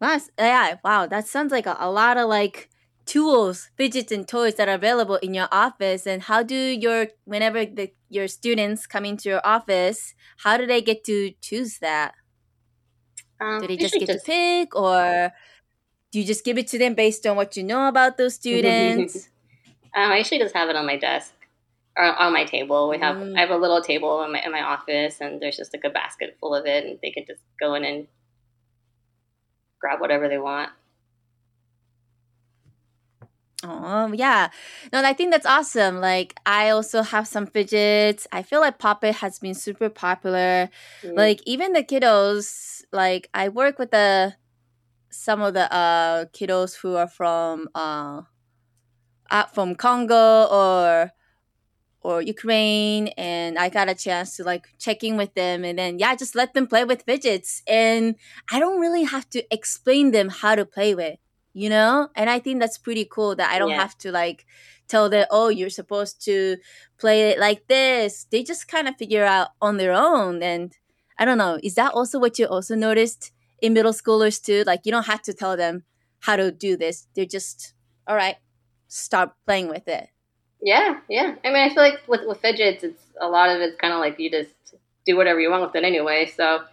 Wow. 0.00 0.18
Yeah. 0.38 0.76
Wow. 0.84 1.06
That 1.06 1.26
sounds 1.26 1.52
like 1.52 1.66
a, 1.66 1.76
a 1.78 1.90
lot 1.90 2.16
of 2.16 2.28
like 2.28 2.70
tools, 3.06 3.70
fidgets, 3.76 4.12
and 4.12 4.26
toys 4.26 4.54
that 4.54 4.68
are 4.68 4.74
available 4.74 5.16
in 5.16 5.34
your 5.34 5.48
office. 5.50 6.06
And 6.06 6.22
how 6.22 6.42
do 6.42 6.54
your 6.54 7.08
whenever 7.24 7.64
the, 7.64 7.92
your 8.08 8.28
students 8.28 8.86
come 8.86 9.04
into 9.04 9.28
your 9.28 9.40
office, 9.44 10.14
how 10.38 10.56
do 10.56 10.66
they 10.66 10.80
get 10.80 11.04
to 11.04 11.32
choose 11.40 11.78
that? 11.78 12.14
Um, 13.40 13.60
do 13.60 13.66
they 13.66 13.76
just 13.76 13.94
get 13.94 14.06
just... 14.06 14.24
to 14.24 14.30
pick, 14.30 14.76
or 14.76 15.32
do 16.12 16.20
you 16.20 16.26
just 16.26 16.44
give 16.44 16.58
it 16.58 16.68
to 16.68 16.78
them 16.78 16.94
based 16.94 17.26
on 17.26 17.36
what 17.36 17.56
you 17.56 17.62
know 17.62 17.88
about 17.88 18.16
those 18.18 18.34
students? 18.40 19.28
um, 19.94 20.12
I 20.12 20.18
usually 20.18 20.38
just 20.38 20.54
have 20.54 20.68
it 20.68 20.76
on 20.76 20.86
my 20.86 20.96
desk 20.96 21.32
on 21.96 22.32
my 22.32 22.44
table. 22.44 22.88
We 22.88 22.98
have 22.98 23.16
mm. 23.16 23.36
I 23.36 23.40
have 23.40 23.50
a 23.50 23.56
little 23.56 23.82
table 23.82 24.22
in 24.22 24.32
my 24.32 24.42
in 24.44 24.52
my 24.52 24.62
office, 24.62 25.20
and 25.20 25.40
there's 25.40 25.56
just 25.56 25.72
like 25.72 25.84
a 25.84 25.90
basket 25.90 26.36
full 26.40 26.54
of 26.54 26.66
it, 26.66 26.84
and 26.84 26.98
they 27.02 27.10
can 27.10 27.24
just 27.26 27.42
go 27.60 27.74
in 27.74 27.84
and 27.84 28.06
grab 29.80 30.00
whatever 30.00 30.28
they 30.28 30.38
want. 30.38 30.70
Oh 33.62 34.12
yeah, 34.12 34.48
no, 34.92 35.04
I 35.04 35.12
think 35.12 35.32
that's 35.32 35.46
awesome. 35.46 36.00
Like 36.00 36.38
I 36.46 36.70
also 36.70 37.02
have 37.02 37.26
some 37.28 37.46
fidgets. 37.46 38.26
I 38.32 38.42
feel 38.42 38.60
like 38.60 38.78
Pop 38.78 39.04
It 39.04 39.16
has 39.16 39.38
been 39.38 39.54
super 39.54 39.88
popular. 39.90 40.70
Mm. 41.02 41.16
Like 41.16 41.40
even 41.44 41.72
the 41.72 41.82
kiddos, 41.82 42.82
like 42.92 43.28
I 43.34 43.48
work 43.48 43.78
with 43.78 43.90
the 43.90 44.34
some 45.10 45.42
of 45.42 45.54
the 45.54 45.70
uh 45.72 46.26
kiddos 46.26 46.76
who 46.76 46.94
are 46.94 47.08
from 47.08 47.68
uh 47.74 48.22
from 49.52 49.74
Congo 49.74 50.44
or 50.44 51.12
or 52.02 52.22
Ukraine 52.22 53.08
and 53.18 53.58
I 53.58 53.68
got 53.68 53.88
a 53.88 53.94
chance 53.94 54.36
to 54.36 54.44
like 54.44 54.68
check 54.78 55.04
in 55.04 55.16
with 55.16 55.34
them 55.34 55.64
and 55.64 55.78
then 55.78 55.98
yeah, 55.98 56.14
just 56.14 56.34
let 56.34 56.54
them 56.54 56.66
play 56.66 56.84
with 56.84 57.02
fidgets 57.02 57.62
and 57.66 58.16
I 58.50 58.58
don't 58.58 58.80
really 58.80 59.04
have 59.04 59.28
to 59.30 59.42
explain 59.52 60.10
them 60.12 60.30
how 60.30 60.54
to 60.54 60.64
play 60.64 60.94
with, 60.94 61.18
you 61.52 61.68
know? 61.68 62.08
And 62.16 62.30
I 62.30 62.38
think 62.38 62.60
that's 62.60 62.78
pretty 62.78 63.04
cool 63.04 63.36
that 63.36 63.50
I 63.50 63.58
don't 63.58 63.70
yeah. 63.70 63.80
have 63.80 63.98
to 63.98 64.10
like 64.10 64.46
tell 64.88 65.10
them, 65.10 65.26
"Oh, 65.30 65.48
you're 65.48 65.70
supposed 65.70 66.24
to 66.24 66.56
play 66.98 67.30
it 67.30 67.38
like 67.38 67.68
this." 67.68 68.26
They 68.30 68.42
just 68.42 68.66
kind 68.66 68.88
of 68.88 68.96
figure 68.96 69.24
out 69.24 69.48
on 69.60 69.76
their 69.76 69.92
own 69.92 70.42
and 70.42 70.76
I 71.18 71.26
don't 71.26 71.38
know, 71.38 71.60
is 71.62 71.74
that 71.74 71.92
also 71.92 72.18
what 72.18 72.38
you 72.38 72.46
also 72.46 72.74
noticed 72.74 73.30
in 73.60 73.74
middle 73.74 73.92
schoolers 73.92 74.42
too? 74.42 74.64
Like 74.66 74.86
you 74.86 74.92
don't 74.92 75.06
have 75.06 75.22
to 75.22 75.34
tell 75.34 75.54
them 75.56 75.84
how 76.20 76.36
to 76.36 76.50
do 76.50 76.78
this. 76.78 77.08
They're 77.14 77.26
just 77.26 77.74
all 78.06 78.16
right, 78.16 78.36
start 78.88 79.32
playing 79.44 79.68
with 79.68 79.86
it. 79.86 80.08
Yeah, 80.62 81.00
yeah. 81.08 81.36
I 81.44 81.48
mean, 81.48 81.56
I 81.56 81.68
feel 81.72 81.82
like 81.82 82.00
with, 82.06 82.20
with 82.26 82.40
fidgets, 82.40 82.84
it's 82.84 83.02
a 83.20 83.28
lot 83.28 83.48
of 83.48 83.60
it's 83.60 83.76
kind 83.80 83.92
of 83.92 84.00
like 84.00 84.18
you 84.18 84.30
just 84.30 84.50
do 85.06 85.16
whatever 85.16 85.40
you 85.40 85.50
want 85.50 85.62
with 85.62 85.74
it 85.74 85.84
anyway. 85.84 86.30
So, 86.36 86.64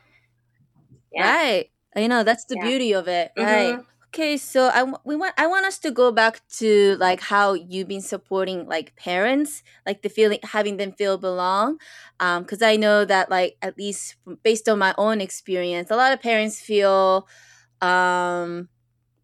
yeah. 1.14 1.34
right. 1.34 1.70
You 1.96 2.08
know, 2.08 2.24
that's 2.24 2.46
the 2.46 2.56
yeah. 2.56 2.64
beauty 2.64 2.94
of 2.94 3.08
it, 3.08 3.32
mm-hmm. 3.38 3.46
right? 3.46 3.80
Okay, 4.14 4.38
so 4.38 4.70
I 4.74 4.84
we 5.04 5.16
want 5.16 5.34
I 5.38 5.48
want 5.48 5.66
us 5.66 5.80
to 5.80 5.92
go 5.92 6.12
back 6.12 6.42
to 6.58 6.96
like 6.98 7.20
how 7.20 7.54
you've 7.54 7.88
been 7.88 8.02
supporting 8.02 8.68
like 8.68 8.96
parents, 8.96 9.64
like 9.86 10.02
the 10.02 10.10
feeling 10.10 10.40
having 10.44 10.78
them 10.78 10.94
feel 10.94 11.18
belong, 11.18 11.78
because 12.18 12.62
um, 12.62 12.68
I 12.68 12.78
know 12.78 13.04
that 13.06 13.30
like 13.30 13.58
at 13.62 13.78
least 13.78 14.16
based 14.44 14.70
on 14.70 14.80
my 14.80 14.96
own 14.98 15.22
experience, 15.22 15.92
a 15.92 15.96
lot 15.96 16.14
of 16.14 16.22
parents 16.22 16.60
feel 16.60 17.28
um 17.82 18.70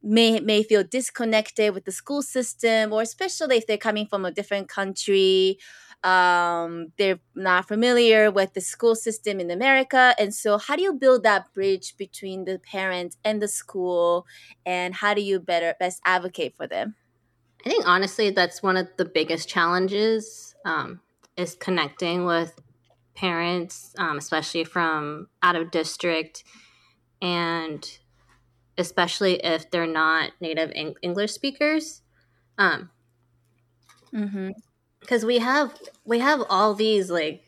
may 0.04 0.40
may 0.42 0.64
feel 0.64 0.84
disconnected 0.84 1.74
with 1.74 1.86
the 1.86 1.92
school 1.92 2.22
system 2.22 2.92
or 2.92 3.02
especially 3.02 3.58
if 3.58 3.66
they're 3.66 3.78
coming 3.78 4.06
from 4.06 4.26
a 4.26 4.32
different 4.32 4.68
country 4.68 5.58
um, 6.04 6.92
they're 6.98 7.20
not 7.34 7.68
familiar 7.68 8.30
with 8.30 8.54
the 8.54 8.62
school 8.62 8.96
system 8.96 9.40
in 9.40 9.50
america. 9.50 10.14
And 10.20 10.34
so 10.34 10.58
how 10.58 10.76
do 10.76 10.84
you 10.84 10.94
build 10.94 11.24
that 11.24 11.54
bridge 11.54 11.96
between 11.98 12.46
the 12.46 12.60
parent 12.60 13.16
and 13.24 13.42
the 13.42 13.48
school? 13.48 14.28
And 14.66 14.94
how 14.94 15.14
do 15.14 15.22
you 15.22 15.40
better 15.40 15.76
best 15.80 16.02
advocate 16.06 16.56
for 16.58 16.68
them? 16.68 16.96
I 17.66 17.70
think 17.70 17.88
honestly 17.88 18.32
that's 18.32 18.62
one 18.62 18.76
of 18.76 18.90
the 18.98 19.06
biggest 19.06 19.48
challenges 19.48 20.54
um, 20.66 21.00
is 21.38 21.56
connecting 21.56 22.26
with 22.26 22.54
parents 23.16 23.94
um, 23.98 24.18
especially 24.18 24.66
from 24.66 25.28
out 25.42 25.56
of 25.56 25.72
district. 25.72 26.44
And 27.22 27.88
especially 28.78 29.36
if 29.44 29.70
they're 29.72 29.88
not 29.88 30.32
native 30.42 30.72
English 31.02 31.32
speakers. 31.32 32.02
Um, 32.58 32.90
mm-hmm. 34.14 34.50
Because 35.00 35.26
we 35.26 35.40
have 35.40 35.78
we 36.06 36.20
have 36.20 36.44
all 36.50 36.74
these 36.74 37.10
like 37.10 37.44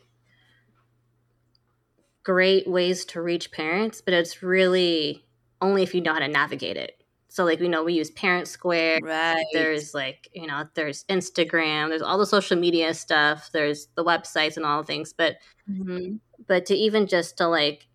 great 2.23 2.67
ways 2.67 3.05
to 3.05 3.21
reach 3.21 3.51
parents, 3.51 4.01
but 4.01 4.13
it's 4.13 4.43
really 4.43 5.25
only 5.61 5.83
if 5.83 5.95
you 5.95 6.01
know 6.01 6.13
how 6.13 6.19
to 6.19 6.27
navigate 6.27 6.75
it. 6.75 7.01
So 7.29 7.43
like 7.43 7.59
we 7.59 7.67
know 7.67 7.83
we 7.83 7.93
use 7.93 8.11
Parent 8.11 8.47
Square. 8.47 8.99
Right. 9.03 9.45
There's 9.53 9.93
like 9.93 10.29
you 10.33 10.47
know 10.47 10.65
there's 10.73 11.03
Instagram. 11.05 11.89
There's 11.89 12.01
all 12.01 12.17
the 12.17 12.25
social 12.25 12.57
media 12.57 12.93
stuff. 12.93 13.49
There's 13.51 13.87
the 13.95 14.03
websites 14.03 14.57
and 14.57 14.65
all 14.65 14.81
the 14.81 14.87
things. 14.87 15.13
But 15.13 15.35
mm-hmm. 15.69 16.15
but 16.47 16.65
to 16.67 16.75
even 16.75 17.07
just 17.07 17.37
to 17.37 17.47
like 17.47 17.87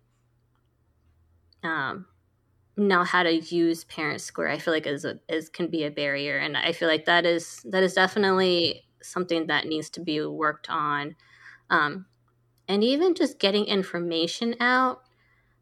um 1.63 2.05
know 2.77 3.03
how 3.03 3.23
to 3.23 3.33
use 3.33 3.83
parent 3.83 4.21
square 4.21 4.49
i 4.49 4.57
feel 4.57 4.73
like 4.73 4.87
is 4.87 5.05
a, 5.05 5.19
is 5.27 5.49
can 5.49 5.67
be 5.67 5.83
a 5.83 5.91
barrier. 5.91 6.37
And 6.37 6.55
i 6.55 6.71
feel 6.71 6.87
like 6.87 7.05
that 7.05 7.25
is 7.25 7.61
that 7.65 7.83
is 7.83 7.93
definitely 7.93 8.83
something 9.01 9.47
that 9.47 9.65
needs 9.65 9.89
to 9.89 9.99
be 9.99 10.21
worked 10.21 10.69
on. 10.69 11.15
Um, 11.69 12.05
and 12.67 12.83
even 12.83 13.15
just 13.15 13.39
getting 13.39 13.65
information 13.65 14.55
out 14.59 15.01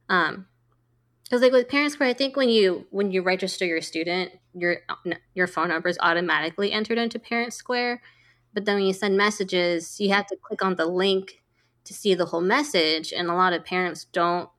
um 0.10 0.46
because 1.24 1.42
like 1.42 1.52
with 1.52 1.70
parent 1.70 1.92
square 1.92 2.10
i 2.10 2.14
think 2.14 2.36
when 2.36 2.50
you 2.50 2.88
when 2.92 3.12
you 3.12 3.22
register 3.22 3.66
your 3.66 3.82
student 3.82 4.32
your 4.54 4.78
your 5.34 5.48
phone 5.48 5.70
number 5.70 5.90
is 5.90 5.98
automatically 6.02 6.72
entered 6.72 6.98
into 6.98 7.20
parent 7.20 7.54
square. 7.54 8.02
But 8.54 8.66
then 8.66 8.76
when 8.76 8.86
you 8.86 8.94
send 8.94 9.18
messages 9.18 10.00
you 10.00 10.10
have 10.10 10.28
to 10.28 10.36
click 10.36 10.64
on 10.64 10.76
the 10.76 10.86
link 10.86 11.42
to 11.86 11.94
see 11.94 12.14
the 12.14 12.26
whole 12.26 12.42
message. 12.42 13.14
And 13.14 13.30
a 13.30 13.34
lot 13.34 13.54
of 13.54 13.66
parents 13.66 14.06
don't 14.06 14.50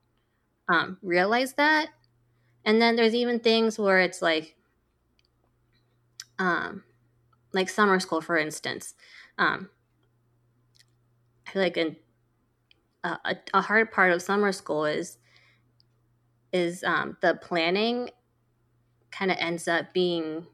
um, 0.67 0.97
realize 1.01 1.53
that 1.53 1.89
and 2.65 2.81
then 2.81 2.95
there's 2.95 3.15
even 3.15 3.39
things 3.39 3.79
where 3.79 3.99
it's 3.99 4.21
like, 4.21 4.55
um, 6.39 6.83
like 7.53 7.69
summer 7.69 7.99
school, 7.99 8.21
for 8.21 8.37
instance. 8.37 8.93
Um, 9.37 9.69
I 11.47 11.51
feel 11.51 11.61
like 11.61 11.77
an, 11.77 11.95
a, 13.03 13.35
a 13.53 13.61
hard 13.61 13.91
part 13.91 14.11
of 14.11 14.21
summer 14.21 14.51
school 14.51 14.85
is 14.85 15.17
is 16.51 16.83
um, 16.83 17.17
the 17.21 17.35
planning 17.41 18.09
kind 19.11 19.31
of 19.31 19.37
ends 19.39 19.67
up 19.67 19.93
being 19.93 20.45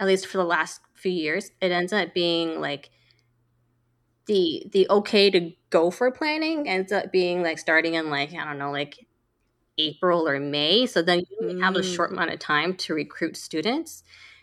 at 0.00 0.06
least 0.06 0.26
for 0.26 0.38
the 0.38 0.44
last 0.44 0.80
few 0.94 1.12
years 1.12 1.50
it 1.60 1.70
ends 1.70 1.92
up 1.92 2.14
being 2.14 2.60
like 2.60 2.90
the 4.26 4.64
the 4.72 4.86
okay 4.90 5.30
to 5.30 5.52
go 5.70 5.90
for 5.90 6.10
planning 6.10 6.68
ends 6.68 6.92
up 6.92 7.10
being 7.10 7.42
like 7.42 7.58
starting 7.58 7.94
in 7.94 8.10
like 8.10 8.32
i 8.34 8.44
don't 8.44 8.58
know 8.58 8.70
like 8.70 9.06
April 9.78 10.28
or 10.28 10.38
May. 10.40 10.86
So 10.86 11.02
then 11.02 11.20
you 11.20 11.48
mm. 11.48 11.62
have 11.62 11.76
a 11.76 11.82
short 11.82 12.10
mm. 12.10 12.14
amount 12.14 12.32
of 12.32 12.38
time 12.38 12.74
to 12.74 12.94
recruit 12.94 13.36
students. 13.36 14.02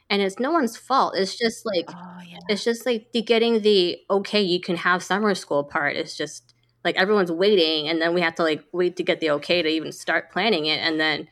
And 0.10 0.22
it's 0.22 0.40
no 0.40 0.52
one's 0.52 0.78
fault. 0.78 1.16
It's 1.18 1.36
just 1.36 1.66
like 1.66 1.86
oh, 1.90 2.20
yeah. 2.28 2.40
it's 2.48 2.64
just 2.64 2.86
like 2.86 3.12
the 3.12 3.22
getting 3.22 3.62
the 3.62 3.98
okay, 4.10 4.42
you 4.42 4.60
can 4.60 4.78
have 4.78 5.04
summer 5.04 5.34
school 5.34 5.64
part. 5.64 5.96
It's 5.96 6.16
just 6.16 6.54
like 6.84 6.96
everyone's 6.96 7.32
waiting 7.32 7.90
and 7.90 8.00
then 8.00 8.14
we 8.14 8.22
have 8.22 8.36
to 8.36 8.44
like 8.44 8.64
wait 8.72 8.96
to 8.98 9.04
get 9.04 9.20
the 9.20 9.32
okay 9.32 9.64
to 9.64 9.68
even 9.68 9.92
start 9.92 10.32
planning 10.32 10.68
it. 10.68 10.78
And 10.78 11.00
then 11.00 11.28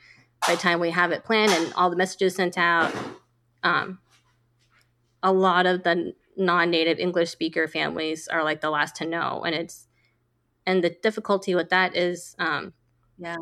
by 0.46 0.56
the 0.56 0.62
time 0.62 0.80
we 0.80 0.90
have 0.90 1.12
it 1.12 1.24
planned 1.24 1.52
and 1.52 1.72
all 1.76 1.92
the 1.92 1.96
messages 1.96 2.36
sent 2.36 2.58
out, 2.58 2.92
um, 3.62 4.00
a 5.22 5.32
lot 5.32 5.68
of 5.68 5.84
the 5.84 6.14
non-native 6.36 6.98
English 6.98 7.30
speaker 7.30 7.68
families 7.68 8.28
are 8.28 8.44
like 8.44 8.62
the 8.62 8.72
last 8.72 8.96
to 8.98 9.06
know. 9.06 9.44
And 9.46 9.54
it's 9.54 9.88
and 10.66 10.84
the 10.84 10.90
difficulty 10.90 11.54
with 11.54 11.70
that 11.70 11.96
is 11.96 12.36
um, 12.40 12.74
yeah 13.20 13.38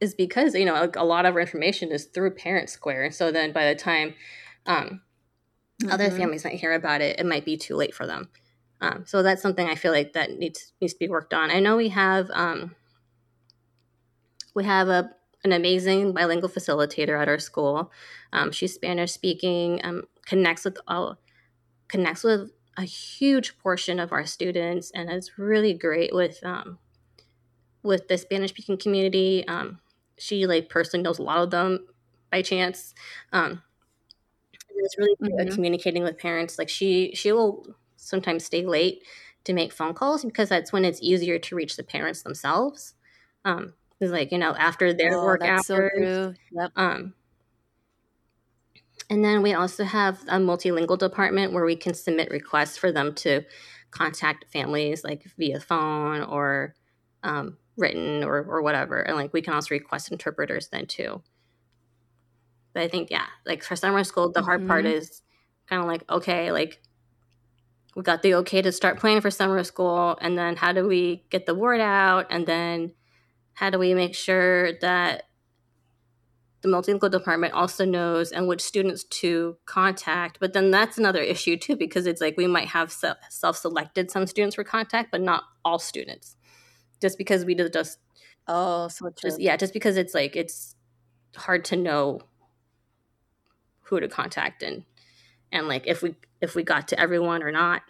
is 0.00 0.14
because 0.14 0.54
you 0.54 0.64
know 0.64 0.74
a, 0.74 0.90
a, 1.02 1.04
lot 1.04 1.26
of 1.26 1.34
our 1.34 1.40
information 1.40 1.90
is 1.90 2.06
through 2.06 2.30
parent 2.30 2.70
square 2.70 3.10
so 3.10 3.30
then 3.30 3.52
by 3.52 3.68
the 3.68 3.74
time 3.74 4.14
um, 4.66 5.00
mm-hmm. 5.82 5.92
other 5.92 6.10
families 6.10 6.44
might 6.44 6.54
hear 6.54 6.72
about 6.72 7.00
it 7.00 7.18
it 7.18 7.26
might 7.26 7.44
be 7.44 7.56
too 7.56 7.76
late 7.76 7.94
for 7.94 8.06
them 8.06 8.28
um, 8.80 9.04
so 9.06 9.22
that's 9.22 9.42
something 9.42 9.68
i 9.68 9.74
feel 9.74 9.92
like 9.92 10.12
that 10.12 10.38
needs 10.38 10.72
needs 10.80 10.92
to 10.92 10.98
be 10.98 11.08
worked 11.08 11.34
on 11.34 11.50
i 11.50 11.60
know 11.60 11.76
we 11.76 11.88
have 11.88 12.30
um, 12.32 12.74
we 14.54 14.64
have 14.64 14.88
a 14.88 15.10
an 15.44 15.52
amazing 15.52 16.12
bilingual 16.12 16.48
facilitator 16.48 17.20
at 17.20 17.28
our 17.28 17.38
school 17.38 17.90
um, 18.32 18.50
she's 18.50 18.74
spanish 18.74 19.12
speaking 19.12 19.80
um, 19.84 20.02
connects 20.26 20.64
with 20.64 20.78
all 20.86 21.18
connects 21.88 22.22
with 22.22 22.50
a 22.76 22.82
huge 22.82 23.58
portion 23.58 23.98
of 23.98 24.12
our 24.12 24.24
students 24.24 24.92
and 24.94 25.10
is 25.10 25.32
really 25.36 25.74
great 25.74 26.14
with 26.14 26.38
um, 26.44 26.78
with 27.82 28.08
the 28.08 28.18
Spanish 28.18 28.50
speaking 28.50 28.76
community. 28.76 29.46
Um, 29.48 29.80
she 30.18 30.46
like 30.46 30.68
personally 30.68 31.02
knows 31.02 31.18
a 31.18 31.22
lot 31.22 31.38
of 31.38 31.50
them 31.50 31.86
by 32.30 32.42
chance. 32.42 32.94
Um, 33.32 33.62
it's 34.76 34.98
really 34.98 35.16
mm-hmm. 35.20 35.54
communicating 35.54 36.02
with 36.02 36.18
parents. 36.18 36.58
Like 36.58 36.68
she 36.68 37.12
she 37.14 37.32
will 37.32 37.66
sometimes 37.96 38.44
stay 38.44 38.64
late 38.64 39.02
to 39.44 39.52
make 39.52 39.72
phone 39.72 39.94
calls 39.94 40.24
because 40.24 40.48
that's 40.48 40.72
when 40.72 40.84
it's 40.84 41.00
easier 41.02 41.38
to 41.38 41.56
reach 41.56 41.76
the 41.76 41.82
parents 41.82 42.22
themselves. 42.22 42.94
Um, 43.44 43.74
it's 44.00 44.12
like 44.12 44.30
you 44.32 44.38
know 44.38 44.54
after 44.54 44.92
their 44.92 45.18
oh, 45.18 45.24
work 45.24 45.42
hours. 45.42 45.66
So 45.66 46.34
yep. 46.52 46.70
Um, 46.76 47.14
and 49.10 49.24
then 49.24 49.42
we 49.42 49.54
also 49.54 49.84
have 49.84 50.20
a 50.28 50.38
multilingual 50.38 50.98
department 50.98 51.52
where 51.52 51.64
we 51.64 51.76
can 51.76 51.94
submit 51.94 52.30
requests 52.30 52.76
for 52.76 52.92
them 52.92 53.14
to 53.14 53.42
contact 53.90 54.44
families 54.52 55.02
like 55.02 55.24
via 55.38 55.58
phone 55.60 56.22
or 56.22 56.74
um, 57.22 57.56
written 57.78 58.24
or, 58.24 58.42
or 58.42 58.62
whatever. 58.62 59.00
And 59.00 59.16
like 59.16 59.32
we 59.32 59.42
can 59.42 59.54
also 59.54 59.74
request 59.74 60.12
interpreters 60.12 60.68
then 60.68 60.86
too. 60.86 61.22
But 62.74 62.82
I 62.82 62.88
think, 62.88 63.10
yeah, 63.10 63.26
like 63.46 63.62
for 63.62 63.76
summer 63.76 64.04
school, 64.04 64.30
the 64.30 64.40
mm-hmm. 64.40 64.46
hard 64.46 64.66
part 64.66 64.84
mm-hmm. 64.84 64.98
is 64.98 65.22
kind 65.68 65.80
of 65.82 65.88
like, 65.88 66.04
okay, 66.10 66.52
like 66.52 66.80
we 67.96 68.02
got 68.02 68.22
the 68.22 68.34
okay 68.36 68.62
to 68.62 68.72
start 68.72 68.98
planning 68.98 69.20
for 69.20 69.30
summer 69.30 69.62
school. 69.64 70.18
And 70.20 70.36
then 70.38 70.56
how 70.56 70.72
do 70.72 70.86
we 70.86 71.24
get 71.30 71.46
the 71.46 71.54
word 71.54 71.80
out? 71.80 72.26
And 72.30 72.46
then 72.46 72.92
how 73.54 73.70
do 73.70 73.78
we 73.78 73.94
make 73.94 74.14
sure 74.14 74.78
that 74.80 75.24
the 76.62 76.68
multilingual 76.68 77.10
department 77.10 77.54
also 77.54 77.84
knows 77.84 78.32
and 78.32 78.48
which 78.48 78.60
students 78.60 79.04
to 79.04 79.56
contact. 79.66 80.38
But 80.40 80.52
then 80.52 80.70
that's 80.70 80.98
another 80.98 81.20
issue 81.20 81.56
too, 81.56 81.76
because 81.76 82.06
it's 82.06 82.20
like 82.20 82.36
we 82.36 82.46
might 82.46 82.68
have 82.68 82.92
self 82.92 83.56
selected 83.56 84.10
some 84.10 84.26
students 84.26 84.56
for 84.56 84.64
contact, 84.64 85.10
but 85.10 85.20
not 85.20 85.44
all 85.64 85.78
students. 85.78 86.36
Just 87.00 87.18
because 87.18 87.44
we 87.44 87.54
just 87.54 87.98
oh 88.46 88.88
so 88.88 89.10
just 89.10 89.40
yeah, 89.40 89.56
just 89.56 89.72
because 89.72 89.96
it's 89.96 90.14
like 90.14 90.36
it's 90.36 90.74
hard 91.36 91.64
to 91.66 91.76
know 91.76 92.20
who 93.82 94.00
to 94.00 94.08
contact 94.08 94.62
and 94.62 94.84
and 95.52 95.68
like 95.68 95.86
if 95.86 96.02
we 96.02 96.14
if 96.40 96.54
we 96.54 96.62
got 96.62 96.88
to 96.88 97.00
everyone 97.00 97.42
or 97.42 97.52
not. 97.52 97.82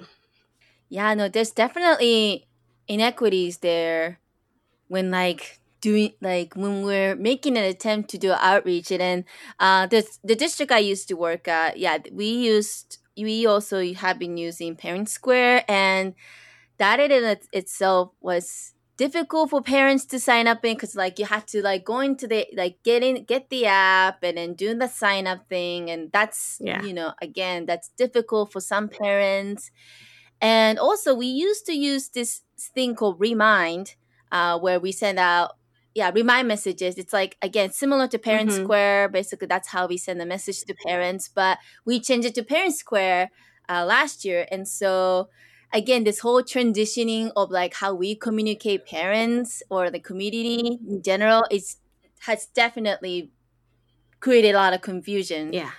Yeah, 0.89 1.13
no, 1.15 1.29
there's 1.29 1.51
definitely 1.51 2.47
inequities 2.87 3.59
there 3.59 4.19
when 4.89 5.11
like 5.11 5.61
doing 5.81 6.13
like 6.21 6.55
when 6.57 6.83
we're 6.83 7.15
making 7.15 7.57
an 7.57 7.65
attempt 7.65 8.11
to 8.11 8.19
do 8.19 8.33
outreach 8.33 8.91
and 8.91 9.01
then 9.01 9.25
uh 9.61 9.87
the 9.87 10.05
the 10.25 10.35
district 10.35 10.73
I 10.73 10.79
used 10.79 11.07
to 11.09 11.15
work 11.15 11.47
at 11.47 11.79
yeah 11.79 11.99
we 12.11 12.27
used 12.27 12.99
we 13.17 13.47
also 13.47 13.93
have 13.95 14.19
been 14.19 14.37
using 14.37 14.75
Parent 14.75 15.09
Square 15.09 15.65
and 15.69 16.15
that 16.79 16.99
in 16.99 17.13
it 17.13 17.47
itself 17.53 18.11
was 18.21 18.75
difficult 18.99 19.49
for 19.51 19.63
parents 19.63 20.05
to 20.05 20.19
sign 20.19 20.49
up 20.49 20.65
in 20.65 20.75
because 20.75 20.97
like 20.97 21.21
you 21.21 21.25
have 21.25 21.47
to 21.47 21.63
like 21.63 21.85
go 21.85 22.01
into 22.01 22.27
the 22.27 22.47
like 22.55 22.83
get 22.83 23.03
in 23.03 23.25
get 23.25 23.49
the 23.49 23.65
app 23.65 24.19
and 24.25 24.37
then 24.37 24.55
do 24.55 24.75
the 24.75 24.89
sign 24.89 25.27
up 25.27 25.49
thing 25.49 25.89
and 25.89 26.11
that's 26.13 26.59
yeah. 26.61 26.83
you 26.83 26.93
know 26.93 27.15
again 27.23 27.65
that's 27.65 27.91
difficult 27.97 28.53
for 28.53 28.61
some 28.61 28.89
parents 28.89 29.71
and 30.41 30.81
also 30.81 31.15
we 31.15 31.27
used 31.27 31.65
to 31.65 31.73
use 31.73 32.09
this 32.09 32.43
thing 32.75 32.95
called 32.97 33.19
remind 33.21 33.95
uh, 34.33 34.59
where 34.59 34.81
we 34.81 34.91
send 34.91 35.19
out 35.19 35.53
yeah 35.95 36.11
remind 36.13 36.49
messages 36.49 36.99
it's 36.99 37.13
like 37.13 37.37
again 37.41 37.71
similar 37.71 38.09
to 38.09 38.19
parent 38.19 38.51
mm-hmm. 38.51 38.65
square 38.65 39.09
basically 39.09 39.47
that's 39.47 39.69
how 39.69 39.87
we 39.87 39.97
send 39.97 40.21
a 40.21 40.27
message 40.27 40.63
to 40.63 40.75
parents 40.85 41.31
but 41.33 41.59
we 41.85 42.01
changed 42.01 42.27
it 42.27 42.35
to 42.35 42.43
parent 42.43 42.75
square 42.75 43.31
uh, 43.69 43.85
last 43.85 44.25
year 44.25 44.45
and 44.51 44.67
so 44.67 45.29
again 45.73 46.05
this 46.05 46.21
whole 46.21 46.43
transitioning 46.43 47.31
of 47.37 47.51
like 47.51 47.75
how 47.75 47.95
we 47.95 48.15
communicate 48.15 48.87
parents 48.87 49.63
or 49.71 49.91
the 49.91 50.01
community 50.01 50.79
in 50.89 51.03
general 51.03 51.45
is 51.51 51.77
has 52.21 52.47
definitely 52.47 53.31
created 54.21 54.55
a 54.55 54.59
lot 54.59 54.73
of 54.75 54.81
confusion. 54.83 55.53
Yeah. 55.53 55.71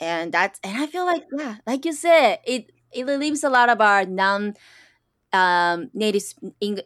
And 0.00 0.32
that's 0.32 0.60
and 0.62 0.80
i 0.80 0.86
feel 0.86 1.06
like 1.06 1.24
yeah 1.36 1.56
like 1.66 1.84
you 1.84 1.92
said 1.92 2.38
it 2.46 2.70
it 2.92 3.04
leaves 3.06 3.42
a 3.42 3.50
lot 3.50 3.68
of 3.68 3.80
our 3.80 4.04
non 4.04 4.54
um 5.32 5.90
native 5.92 6.22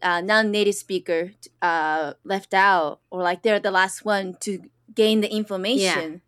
uh, 0.02 0.20
non-native 0.20 0.74
speaker 0.74 1.30
uh 1.62 2.14
left 2.24 2.54
out 2.54 3.00
or 3.10 3.22
like 3.22 3.42
they're 3.42 3.60
the 3.60 3.70
last 3.70 4.04
one 4.04 4.34
to 4.40 4.58
gain 4.94 5.20
the 5.20 5.32
information. 5.32 6.22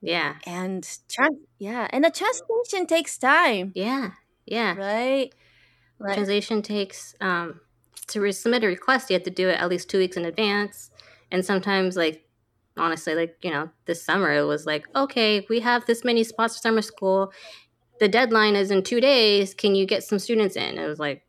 Yeah, 0.00 0.34
yeah. 0.46 0.52
and 0.52 0.82
trans- 1.08 1.46
yeah 1.58 1.88
and 1.90 2.04
the 2.04 2.10
translation 2.10 2.86
takes 2.86 3.18
time. 3.18 3.72
Yeah. 3.74 4.12
Yeah. 4.46 4.74
Right 4.76 5.32
Right. 6.00 6.14
Translation 6.14 6.62
takes 6.62 7.14
um, 7.20 7.60
to 8.06 8.20
re- 8.22 8.32
submit 8.32 8.64
a 8.64 8.66
request. 8.66 9.10
You 9.10 9.14
have 9.14 9.22
to 9.24 9.30
do 9.30 9.50
it 9.50 9.60
at 9.60 9.68
least 9.68 9.90
two 9.90 9.98
weeks 9.98 10.16
in 10.16 10.24
advance, 10.24 10.90
and 11.30 11.44
sometimes, 11.44 11.94
like 11.94 12.26
honestly, 12.78 13.14
like 13.14 13.36
you 13.42 13.50
know, 13.50 13.68
this 13.84 14.02
summer 14.02 14.32
it 14.32 14.44
was 14.44 14.64
like, 14.64 14.86
okay, 14.96 15.46
we 15.50 15.60
have 15.60 15.84
this 15.84 16.02
many 16.02 16.24
spots 16.24 16.56
for 16.56 16.62
summer 16.62 16.82
school. 16.82 17.32
The 17.98 18.08
deadline 18.08 18.56
is 18.56 18.70
in 18.70 18.82
two 18.82 19.00
days. 19.00 19.52
Can 19.52 19.74
you 19.74 19.84
get 19.84 20.02
some 20.02 20.18
students 20.18 20.56
in? 20.56 20.78
It 20.78 20.86
was 20.86 20.98
like, 20.98 21.22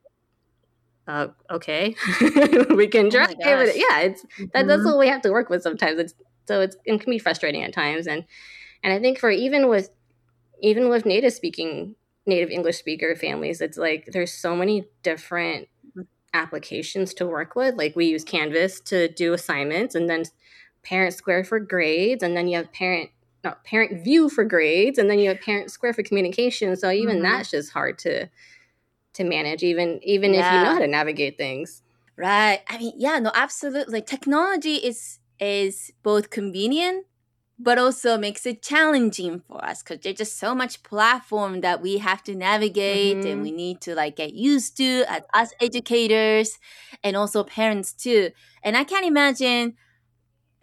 uh, 1.05 1.27
okay, 1.49 1.93
we 2.69 2.87
can 2.87 3.07
oh 3.07 3.09
try. 3.09 3.35
Oh 3.43 3.63
yeah, 3.63 3.99
it's 3.99 4.23
mm-hmm. 4.23 4.45
that, 4.53 4.67
that's 4.67 4.85
what 4.85 4.97
we 4.97 5.09
have 5.09 5.21
to 5.23 5.31
work 5.31 5.49
with 5.49 5.63
sometimes. 5.63 5.99
It's 5.99 6.13
so 6.47 6.61
it's 6.61 6.77
it 6.85 7.01
can 7.01 7.11
be 7.11 7.19
frustrating 7.19 7.63
at 7.63 7.73
times, 7.73 8.07
and 8.07 8.23
and 8.83 8.93
I 8.93 8.99
think 8.99 9.19
for 9.19 9.29
even 9.29 9.67
with 9.67 9.89
even 10.61 10.87
with 10.87 11.05
native 11.05 11.33
speaking 11.33 11.95
native 12.25 12.49
English 12.49 12.77
speaker 12.77 13.15
families, 13.15 13.61
it's 13.61 13.77
like 13.77 14.09
there's 14.11 14.33
so 14.33 14.55
many 14.55 14.85
different 15.03 15.67
applications 16.33 17.13
to 17.15 17.27
work 17.27 17.55
with. 17.55 17.75
Like 17.75 17.95
we 17.95 18.05
use 18.05 18.23
Canvas 18.23 18.79
to 18.81 19.07
do 19.09 19.33
assignments 19.33 19.95
and 19.95 20.09
then 20.09 20.23
Parent 20.83 21.13
Square 21.13 21.45
for 21.45 21.59
grades, 21.59 22.23
and 22.23 22.35
then 22.35 22.47
you 22.47 22.57
have 22.57 22.71
parent 22.73 23.11
not 23.43 23.65
ParentVUE 23.65 24.31
for 24.31 24.43
grades, 24.43 24.97
and 24.97 25.09
then 25.09 25.19
you 25.19 25.29
have 25.29 25.41
Parent 25.41 25.71
Square 25.71 25.93
for 25.93 26.03
communication. 26.03 26.75
So 26.75 26.91
even 26.91 27.17
mm-hmm. 27.17 27.23
that's 27.23 27.51
just 27.51 27.71
hard 27.71 27.99
to 27.99 28.27
to 29.13 29.23
manage, 29.23 29.63
even 29.63 29.99
even 30.03 30.33
yeah. 30.33 30.47
if 30.47 30.53
you 30.53 30.59
know 30.63 30.73
how 30.73 30.79
to 30.79 30.87
navigate 30.87 31.37
things. 31.37 31.83
Right. 32.17 32.61
I 32.69 32.77
mean, 32.77 32.93
yeah, 32.97 33.19
no, 33.19 33.31
absolutely. 33.33 34.01
Technology 34.01 34.75
is 34.75 35.19
is 35.39 35.91
both 36.03 36.29
convenient 36.29 37.05
but 37.63 37.77
also 37.77 38.17
makes 38.17 38.45
it 38.45 38.61
challenging 38.61 39.41
for 39.47 39.63
us 39.63 39.83
because 39.83 39.99
there's 40.01 40.17
just 40.17 40.39
so 40.39 40.55
much 40.55 40.81
platform 40.81 41.61
that 41.61 41.81
we 41.81 41.99
have 41.99 42.23
to 42.23 42.33
navigate 42.33 43.17
mm-hmm. 43.17 43.27
and 43.27 43.41
we 43.43 43.51
need 43.51 43.79
to 43.81 43.93
like 43.93 44.15
get 44.15 44.33
used 44.33 44.77
to 44.77 45.03
as 45.07 45.21
us 45.33 45.53
educators 45.61 46.57
and 47.03 47.15
also 47.15 47.43
parents 47.43 47.93
too. 47.93 48.31
And 48.63 48.75
I 48.75 48.83
can't 48.83 49.05
imagine. 49.05 49.75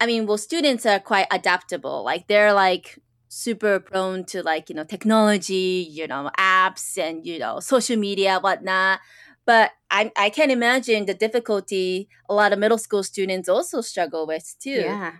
I 0.01 0.05
mean, 0.05 0.25
well, 0.25 0.37
students 0.37 0.85
are 0.85 0.99
quite 0.99 1.27
adaptable. 1.31 2.03
Like 2.03 2.27
they're 2.27 2.53
like 2.53 2.99
super 3.27 3.79
prone 3.79 4.25
to 4.25 4.43
like 4.43 4.69
you 4.69 4.75
know 4.75 4.83
technology, 4.83 5.87
you 5.89 6.05
know 6.07 6.29
apps 6.37 6.97
and 6.97 7.25
you 7.25 7.39
know 7.39 7.59
social 7.61 7.97
media 7.97 8.39
whatnot. 8.39 8.99
But 9.45 9.71
I 9.89 10.11
I 10.17 10.29
can 10.29 10.51
imagine 10.51 11.05
the 11.05 11.13
difficulty 11.13 12.09
a 12.29 12.33
lot 12.33 12.51
of 12.51 12.59
middle 12.59 12.77
school 12.77 13.03
students 13.03 13.47
also 13.47 13.79
struggle 13.79 14.27
with 14.27 14.55
too. 14.59 14.81
Yeah 14.81 15.13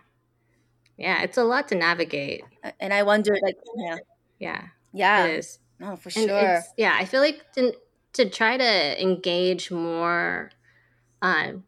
yeah, 1.00 1.24
it's 1.24 1.38
a 1.38 1.44
lot 1.44 1.70
to 1.70 1.76
navigate. 1.76 2.44
And 2.80 2.94
I 2.94 3.04
wonder, 3.04 3.36
like, 3.42 3.56
yeah, 3.78 3.98
yeah, 4.38 4.62
yeah, 4.92 5.26
it 5.26 5.40
is. 5.40 5.60
No, 5.80 5.96
for 5.96 6.12
and 6.20 6.30
sure. 6.30 6.62
Yeah, 6.78 6.96
I 6.98 7.06
feel 7.06 7.22
like 7.22 7.52
to 7.54 7.74
to 8.14 8.30
try 8.30 8.58
to 8.58 9.02
engage 9.02 9.72
more, 9.72 10.52
um, 11.22 11.64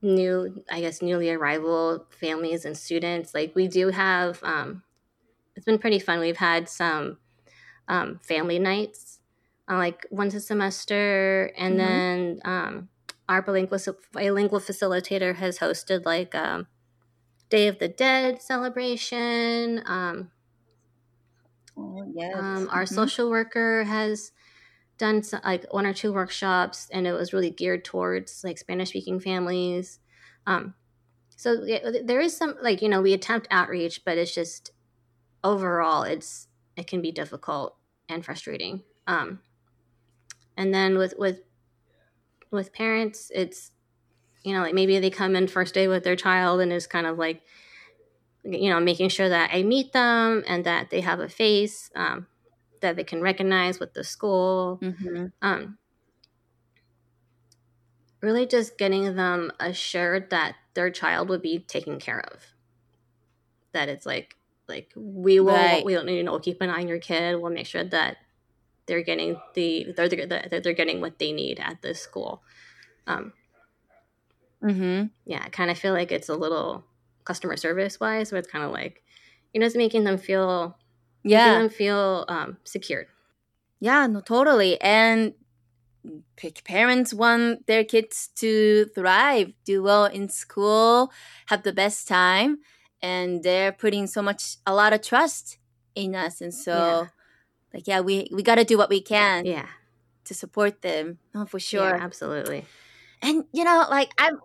new, 0.00 0.62
I 0.70 0.80
guess, 0.80 1.02
newly 1.02 1.30
arrival 1.30 2.06
families 2.10 2.64
and 2.64 2.76
students. 2.76 3.34
Like 3.34 3.54
we 3.54 3.66
do 3.66 3.88
have, 3.88 4.40
um, 4.44 4.82
it's 5.56 5.66
been 5.66 5.78
pretty 5.78 5.98
fun. 5.98 6.20
We've 6.20 6.36
had 6.36 6.68
some 6.68 7.18
um, 7.88 8.20
family 8.22 8.58
nights, 8.58 9.18
uh, 9.68 9.76
like 9.76 10.06
once 10.10 10.34
a 10.34 10.40
semester, 10.40 11.52
and 11.56 11.78
mm-hmm. 11.78 11.88
then 11.88 12.40
um, 12.44 12.88
our 13.28 13.42
bilingual 13.42 13.78
bilingual 14.12 14.60
facilitator 14.60 15.34
has 15.34 15.58
hosted 15.58 16.04
like 16.04 16.34
um, 16.34 16.68
Day 17.50 17.68
of 17.68 17.78
the 17.78 17.88
Dead 17.88 18.40
celebration. 18.40 19.82
Um, 19.84 20.30
oh, 21.76 22.10
yes. 22.14 22.34
Um, 22.36 22.68
our 22.70 22.84
mm-hmm. 22.84 22.94
social 22.94 23.28
worker 23.28 23.84
has 23.84 24.32
done 24.96 25.22
some, 25.22 25.40
like 25.44 25.72
one 25.72 25.86
or 25.86 25.92
two 25.92 26.12
workshops, 26.12 26.88
and 26.92 27.06
it 27.06 27.12
was 27.12 27.32
really 27.32 27.50
geared 27.50 27.84
towards 27.84 28.42
like 28.44 28.58
Spanish 28.58 28.90
speaking 28.90 29.20
families. 29.20 29.98
Um, 30.46 30.74
so 31.36 31.64
yeah, 31.64 31.90
there 32.04 32.20
is 32.20 32.36
some 32.36 32.54
like 32.62 32.82
you 32.82 32.88
know 32.88 33.02
we 33.02 33.12
attempt 33.12 33.48
outreach, 33.50 34.04
but 34.04 34.16
it's 34.16 34.34
just 34.34 34.72
overall 35.42 36.02
it's 36.02 36.48
it 36.76 36.86
can 36.86 37.02
be 37.02 37.12
difficult 37.12 37.76
and 38.08 38.24
frustrating. 38.24 38.82
Um, 39.06 39.40
and 40.56 40.72
then 40.72 40.98
with 40.98 41.14
with 41.18 41.40
with 42.50 42.72
parents, 42.72 43.30
it's 43.34 43.72
you 44.42 44.54
know, 44.54 44.60
like 44.60 44.74
maybe 44.74 44.98
they 44.98 45.10
come 45.10 45.36
in 45.36 45.46
first 45.46 45.74
day 45.74 45.88
with 45.88 46.04
their 46.04 46.16
child 46.16 46.60
and 46.60 46.72
is 46.72 46.86
kind 46.86 47.06
of 47.06 47.18
like, 47.18 47.42
you 48.44 48.70
know, 48.70 48.80
making 48.80 49.10
sure 49.10 49.28
that 49.28 49.50
I 49.52 49.62
meet 49.62 49.92
them 49.92 50.44
and 50.46 50.64
that 50.64 50.90
they 50.90 51.00
have 51.02 51.20
a 51.20 51.28
face 51.28 51.90
um, 51.94 52.26
that 52.80 52.96
they 52.96 53.04
can 53.04 53.20
recognize 53.20 53.78
with 53.78 53.92
the 53.92 54.04
school. 54.04 54.78
Mm-hmm. 54.82 55.26
Um, 55.42 55.78
really 58.22 58.46
just 58.46 58.78
getting 58.78 59.14
them 59.14 59.52
assured 59.60 60.30
that 60.30 60.56
their 60.74 60.90
child 60.90 61.28
would 61.28 61.42
be 61.42 61.58
taken 61.58 61.98
care 61.98 62.20
of. 62.20 62.42
That 63.72 63.88
it's 63.88 64.06
like, 64.06 64.36
like 64.68 64.90
we 64.96 65.40
will, 65.40 65.52
right. 65.52 65.84
we 65.84 65.94
don't 65.94 66.08
you 66.08 66.22
know, 66.22 66.38
keep 66.38 66.62
an 66.62 66.70
eye 66.70 66.80
on 66.80 66.88
your 66.88 66.98
kid. 66.98 67.40
We'll 67.40 67.52
make 67.52 67.66
sure 67.66 67.84
that 67.84 68.16
they're 68.86 69.02
getting 69.02 69.36
the 69.54 69.92
they're, 69.96 70.08
they're, 70.08 70.60
they're 70.60 70.72
getting 70.72 71.00
what 71.00 71.18
they 71.18 71.32
need 71.32 71.60
at 71.60 71.82
this 71.82 72.00
school. 72.00 72.42
Um, 73.06 73.32
Mm-hmm. 74.62 75.06
Yeah, 75.24 75.42
I 75.44 75.48
kind 75.48 75.70
of 75.70 75.78
feel 75.78 75.92
like 75.92 76.12
it's 76.12 76.28
a 76.28 76.34
little 76.34 76.84
customer 77.24 77.56
service 77.56 77.98
wise, 78.00 78.32
where 78.32 78.38
it's 78.38 78.50
kind 78.50 78.64
of 78.64 78.72
like, 78.72 79.02
you 79.52 79.60
know, 79.60 79.66
it's 79.66 79.76
making 79.76 80.04
them 80.04 80.18
feel, 80.18 80.76
yeah, 81.22 81.46
making 81.46 81.60
them 81.60 81.70
feel 81.70 82.24
um, 82.28 82.56
secured. 82.64 83.06
Yeah, 83.80 84.06
no, 84.06 84.20
totally. 84.20 84.80
And 84.80 85.34
parents 86.64 87.14
want 87.14 87.66
their 87.66 87.84
kids 87.84 88.28
to 88.36 88.86
thrive, 88.94 89.52
do 89.64 89.82
well 89.82 90.04
in 90.06 90.28
school, 90.28 91.12
have 91.46 91.62
the 91.62 91.72
best 91.72 92.08
time, 92.08 92.58
and 93.02 93.42
they're 93.42 93.72
putting 93.72 94.06
so 94.06 94.22
much, 94.22 94.56
a 94.66 94.74
lot 94.74 94.92
of 94.92 95.02
trust 95.02 95.58
in 95.94 96.14
us, 96.14 96.40
and 96.40 96.52
so, 96.52 96.72
yeah. 96.72 97.06
like, 97.74 97.86
yeah, 97.86 98.00
we 98.00 98.28
we 98.32 98.42
got 98.42 98.56
to 98.56 98.64
do 98.64 98.76
what 98.76 98.90
we 98.90 99.00
can, 99.00 99.46
yeah, 99.46 99.66
to 100.24 100.34
support 100.34 100.82
them. 100.82 101.18
Oh, 101.34 101.46
for 101.46 101.58
sure, 101.58 101.96
yeah, 101.96 102.04
absolutely. 102.04 102.64
And 103.22 103.44
you 103.52 103.64
know, 103.64 103.86
like 103.90 104.12
I'm 104.18 104.40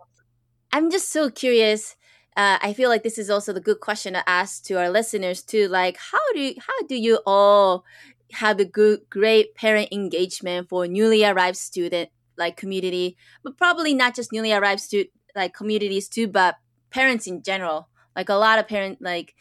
I'm 0.76 0.90
just 0.90 1.08
so 1.08 1.30
curious. 1.30 1.96
uh, 2.36 2.58
I 2.60 2.74
feel 2.74 2.90
like 2.90 3.02
this 3.02 3.16
is 3.16 3.30
also 3.30 3.54
the 3.54 3.62
good 3.62 3.80
question 3.80 4.12
to 4.12 4.28
ask 4.28 4.62
to 4.64 4.74
our 4.74 4.90
listeners 4.90 5.42
too. 5.42 5.68
Like, 5.68 5.96
how 5.96 6.20
do 6.34 6.40
you, 6.40 6.54
how 6.60 6.86
do 6.86 6.94
you 6.94 7.20
all 7.24 7.86
have 8.32 8.60
a 8.60 8.66
good, 8.66 9.00
great 9.08 9.54
parent 9.54 9.88
engagement 9.90 10.68
for 10.68 10.86
newly 10.86 11.24
arrived 11.24 11.56
student 11.56 12.10
like 12.36 12.58
community, 12.58 13.16
but 13.42 13.56
probably 13.56 13.94
not 13.94 14.14
just 14.14 14.32
newly 14.32 14.52
arrived 14.52 14.82
student 14.82 15.08
like 15.34 15.54
communities 15.54 16.10
too, 16.10 16.28
but 16.28 16.56
parents 16.90 17.26
in 17.26 17.42
general. 17.42 17.88
Like 18.14 18.28
a 18.28 18.34
lot 18.34 18.58
of 18.58 18.68
parents, 18.68 19.00
like 19.00 19.34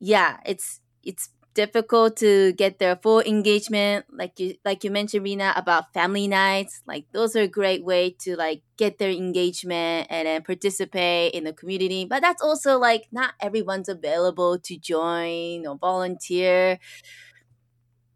yeah, 0.00 0.38
it's 0.46 0.80
it's 1.02 1.28
difficult 1.54 2.16
to 2.18 2.52
get 2.54 2.78
their 2.78 2.96
full 2.96 3.20
engagement 3.20 4.04
like 4.12 4.38
you 4.38 4.54
like 4.64 4.82
you 4.84 4.90
mentioned 4.90 5.24
rena 5.24 5.52
about 5.56 5.92
family 5.94 6.28
nights. 6.28 6.82
Like 6.86 7.06
those 7.12 7.36
are 7.36 7.42
a 7.42 7.48
great 7.48 7.84
way 7.84 8.10
to 8.20 8.36
like 8.36 8.62
get 8.76 8.98
their 8.98 9.10
engagement 9.10 10.08
and 10.10 10.26
then 10.26 10.42
participate 10.42 11.32
in 11.32 11.44
the 11.44 11.52
community. 11.52 12.04
But 12.04 12.22
that's 12.22 12.42
also 12.42 12.78
like 12.78 13.06
not 13.12 13.34
everyone's 13.40 13.88
available 13.88 14.58
to 14.58 14.76
join 14.76 15.66
or 15.66 15.78
volunteer. 15.78 16.78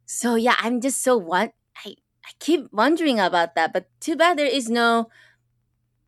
So 0.06 0.34
yeah 0.34 0.56
i'm 0.58 0.80
just 0.80 1.02
so 1.02 1.16
what 1.16 1.52
i 1.84 1.94
i 2.24 2.30
keep 2.40 2.72
wondering 2.72 3.20
about 3.20 3.54
that. 3.54 3.72
But 3.72 3.86
too 4.00 4.16
bad 4.16 4.38
there 4.38 4.46
is 4.46 4.68
no 4.68 5.08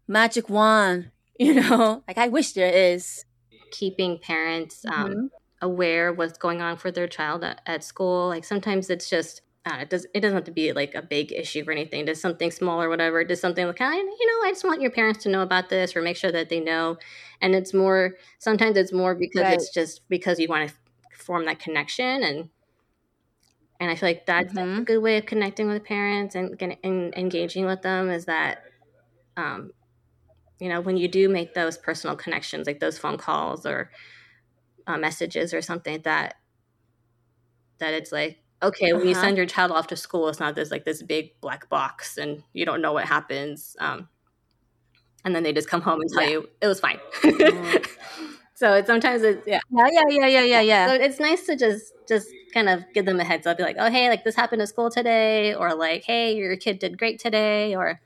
magic 0.09 0.49
wand 0.49 1.11
you 1.39 1.55
know? 1.55 2.03
Like 2.07 2.19
i 2.19 2.29
wish 2.29 2.53
there 2.53 2.73
is. 2.73 3.25
Keeping 3.71 4.19
parents 4.19 4.85
um, 4.85 5.07
mm-hmm 5.07 5.40
aware 5.63 6.13
what's 6.13 6.39
going 6.39 6.63
on 6.63 6.77
for 6.77 6.91
their 6.91 7.09
child 7.09 7.45
at, 7.45 7.61
at 7.67 7.85
school. 7.85 8.29
Like 8.29 8.45
sometimes 8.45 8.91
it's 8.91 9.09
just 9.09 9.43
uh, 9.67 9.79
it 9.83 9.91
does 9.91 10.07
it 10.15 10.21
doesn't 10.21 10.37
have 10.37 10.45
to 10.45 10.51
be 10.51 10.73
like 10.73 10.95
a 10.95 11.03
big 11.03 11.33
issue 11.33 11.63
or 11.67 11.73
anything. 11.73 12.07
Does 12.07 12.21
something 12.21 12.51
small 12.51 12.81
or 12.81 12.89
whatever. 12.89 13.23
Does 13.25 13.41
something 13.41 13.67
like 13.67 13.81
I 13.81 13.95
you 13.95 14.27
know 14.27 14.49
I 14.49 14.51
just 14.51 14.65
want 14.65 14.81
your 14.81 14.91
parents 14.91 15.23
to 15.25 15.29
know 15.29 15.43
about 15.43 15.69
this 15.69 15.95
or 15.95 16.03
make 16.03 16.17
sure 16.17 16.33
that 16.33 16.49
they 16.49 16.61
know. 16.61 16.97
And 17.41 17.55
it's 17.55 17.75
more 17.75 18.15
sometimes 18.39 18.77
it's 18.77 18.93
more 18.93 19.15
because 19.15 19.43
right. 19.43 19.55
it's 19.55 19.73
just 19.73 20.09
because 20.09 20.39
you 20.39 20.49
want 20.49 20.71
to 20.71 20.75
form 21.17 21.45
that 21.45 21.59
connection 21.59 22.23
and 22.23 22.49
and 23.79 23.91
I 23.91 23.95
feel 23.95 24.11
like 24.11 24.27
that's 24.27 24.53
mm-hmm. 24.53 24.81
a 24.81 24.85
good 24.85 24.99
way 24.99 25.17
of 25.17 25.25
connecting 25.25 25.67
with 25.67 25.85
parents 25.85 26.35
and, 26.35 26.55
and, 26.61 26.77
and 26.85 27.15
engaging 27.15 27.65
with 27.65 27.81
them 27.81 28.11
is 28.11 28.27
that 28.27 28.65
um, 29.37 29.73
you 30.59 30.69
know 30.69 30.81
when 30.81 30.97
you 30.97 31.09
do 31.09 31.29
make 31.29 31.53
those 31.53 31.77
personal 31.77 32.17
connections 32.17 32.67
like 32.67 32.81
those 32.81 32.99
phone 32.99 33.19
calls 33.19 33.67
or 33.67 33.91
uh, 34.87 34.97
messages 34.97 35.55
or 35.55 35.63
something 35.63 36.01
that 36.03 36.37
that 37.79 37.95
it's 37.95 38.13
like 38.13 38.43
okay 38.63 38.93
when 38.93 39.03
uh-huh. 39.03 39.09
you 39.09 39.15
send 39.15 39.37
your 39.37 39.47
child 39.47 39.73
off 39.73 39.87
to 39.87 39.97
school 39.97 40.29
it's 40.29 40.41
not 40.41 40.55
this 40.55 40.71
like 40.71 40.85
this 40.85 41.03
big 41.03 41.41
black 41.41 41.69
box 41.69 42.19
and 42.19 42.43
you 42.53 42.67
don't 42.67 42.83
know 42.83 42.93
what 42.93 43.07
happens 43.07 43.77
um, 43.81 44.09
and 45.25 45.35
then 45.35 45.43
they 45.43 45.53
just 45.53 45.69
come 45.69 45.81
home 45.81 46.01
and 46.01 46.11
tell 46.11 46.23
yeah. 46.23 46.31
you 46.31 46.49
it 46.61 46.67
was 46.67 46.81
fine. 46.81 46.99
So 48.61 48.75
it's 48.75 48.87
sometimes 48.87 49.23
it's 49.23 49.47
yeah. 49.47 49.61
Yeah 49.71 49.87
yeah 49.91 50.03
yeah 50.11 50.27
yeah 50.27 50.43
yeah 50.43 50.61
yeah. 50.61 50.87
So 50.89 50.93
it's 50.93 51.19
nice 51.19 51.47
to 51.47 51.57
just 51.57 51.95
just 52.07 52.29
kind 52.53 52.69
of 52.69 52.85
give 52.93 53.07
them 53.07 53.19
a 53.19 53.25
heads 53.25 53.47
up 53.47 53.57
be 53.57 53.63
like 53.63 53.77
oh 53.79 53.91
hey 53.91 54.11
like 54.11 54.23
this 54.23 54.37
happened 54.37 54.61
at 54.61 54.69
school 54.69 54.91
today 54.91 55.55
or 55.55 55.75
like 55.75 56.05
hey 56.05 56.37
your 56.37 56.55
kid 56.59 56.79
did 56.79 56.99
great 56.99 57.19
today 57.19 57.75
or 57.75 58.03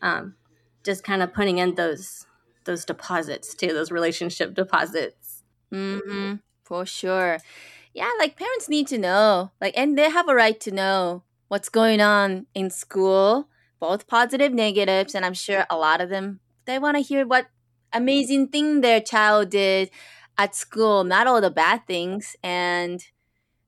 um, 0.00 0.36
just 0.84 1.02
kind 1.02 1.20
of 1.20 1.34
putting 1.34 1.58
in 1.58 1.74
those 1.74 2.26
those 2.64 2.84
deposits 2.84 3.56
too 3.56 3.72
those 3.72 3.90
relationship 3.90 4.54
deposits 4.54 5.27
Mm-hmm. 5.72 6.36
For 6.64 6.86
sure. 6.86 7.38
Yeah, 7.94 8.10
like 8.18 8.36
parents 8.36 8.68
need 8.68 8.86
to 8.88 8.98
know. 8.98 9.52
Like 9.60 9.76
and 9.76 9.98
they 9.98 10.10
have 10.10 10.28
a 10.28 10.34
right 10.34 10.58
to 10.60 10.70
know 10.70 11.22
what's 11.48 11.68
going 11.68 12.00
on 12.00 12.46
in 12.54 12.70
school, 12.70 13.48
both 13.80 14.06
positive, 14.06 14.52
negatives, 14.52 15.14
and 15.14 15.24
I'm 15.24 15.34
sure 15.34 15.66
a 15.70 15.76
lot 15.76 16.00
of 16.00 16.10
them 16.10 16.40
they 16.66 16.78
want 16.78 16.96
to 16.96 17.02
hear 17.02 17.26
what 17.26 17.46
amazing 17.92 18.48
thing 18.48 18.82
their 18.82 19.00
child 19.00 19.50
did 19.50 19.90
at 20.36 20.54
school, 20.54 21.04
not 21.04 21.26
all 21.26 21.40
the 21.40 21.50
bad 21.50 21.86
things. 21.86 22.36
And 22.42 23.04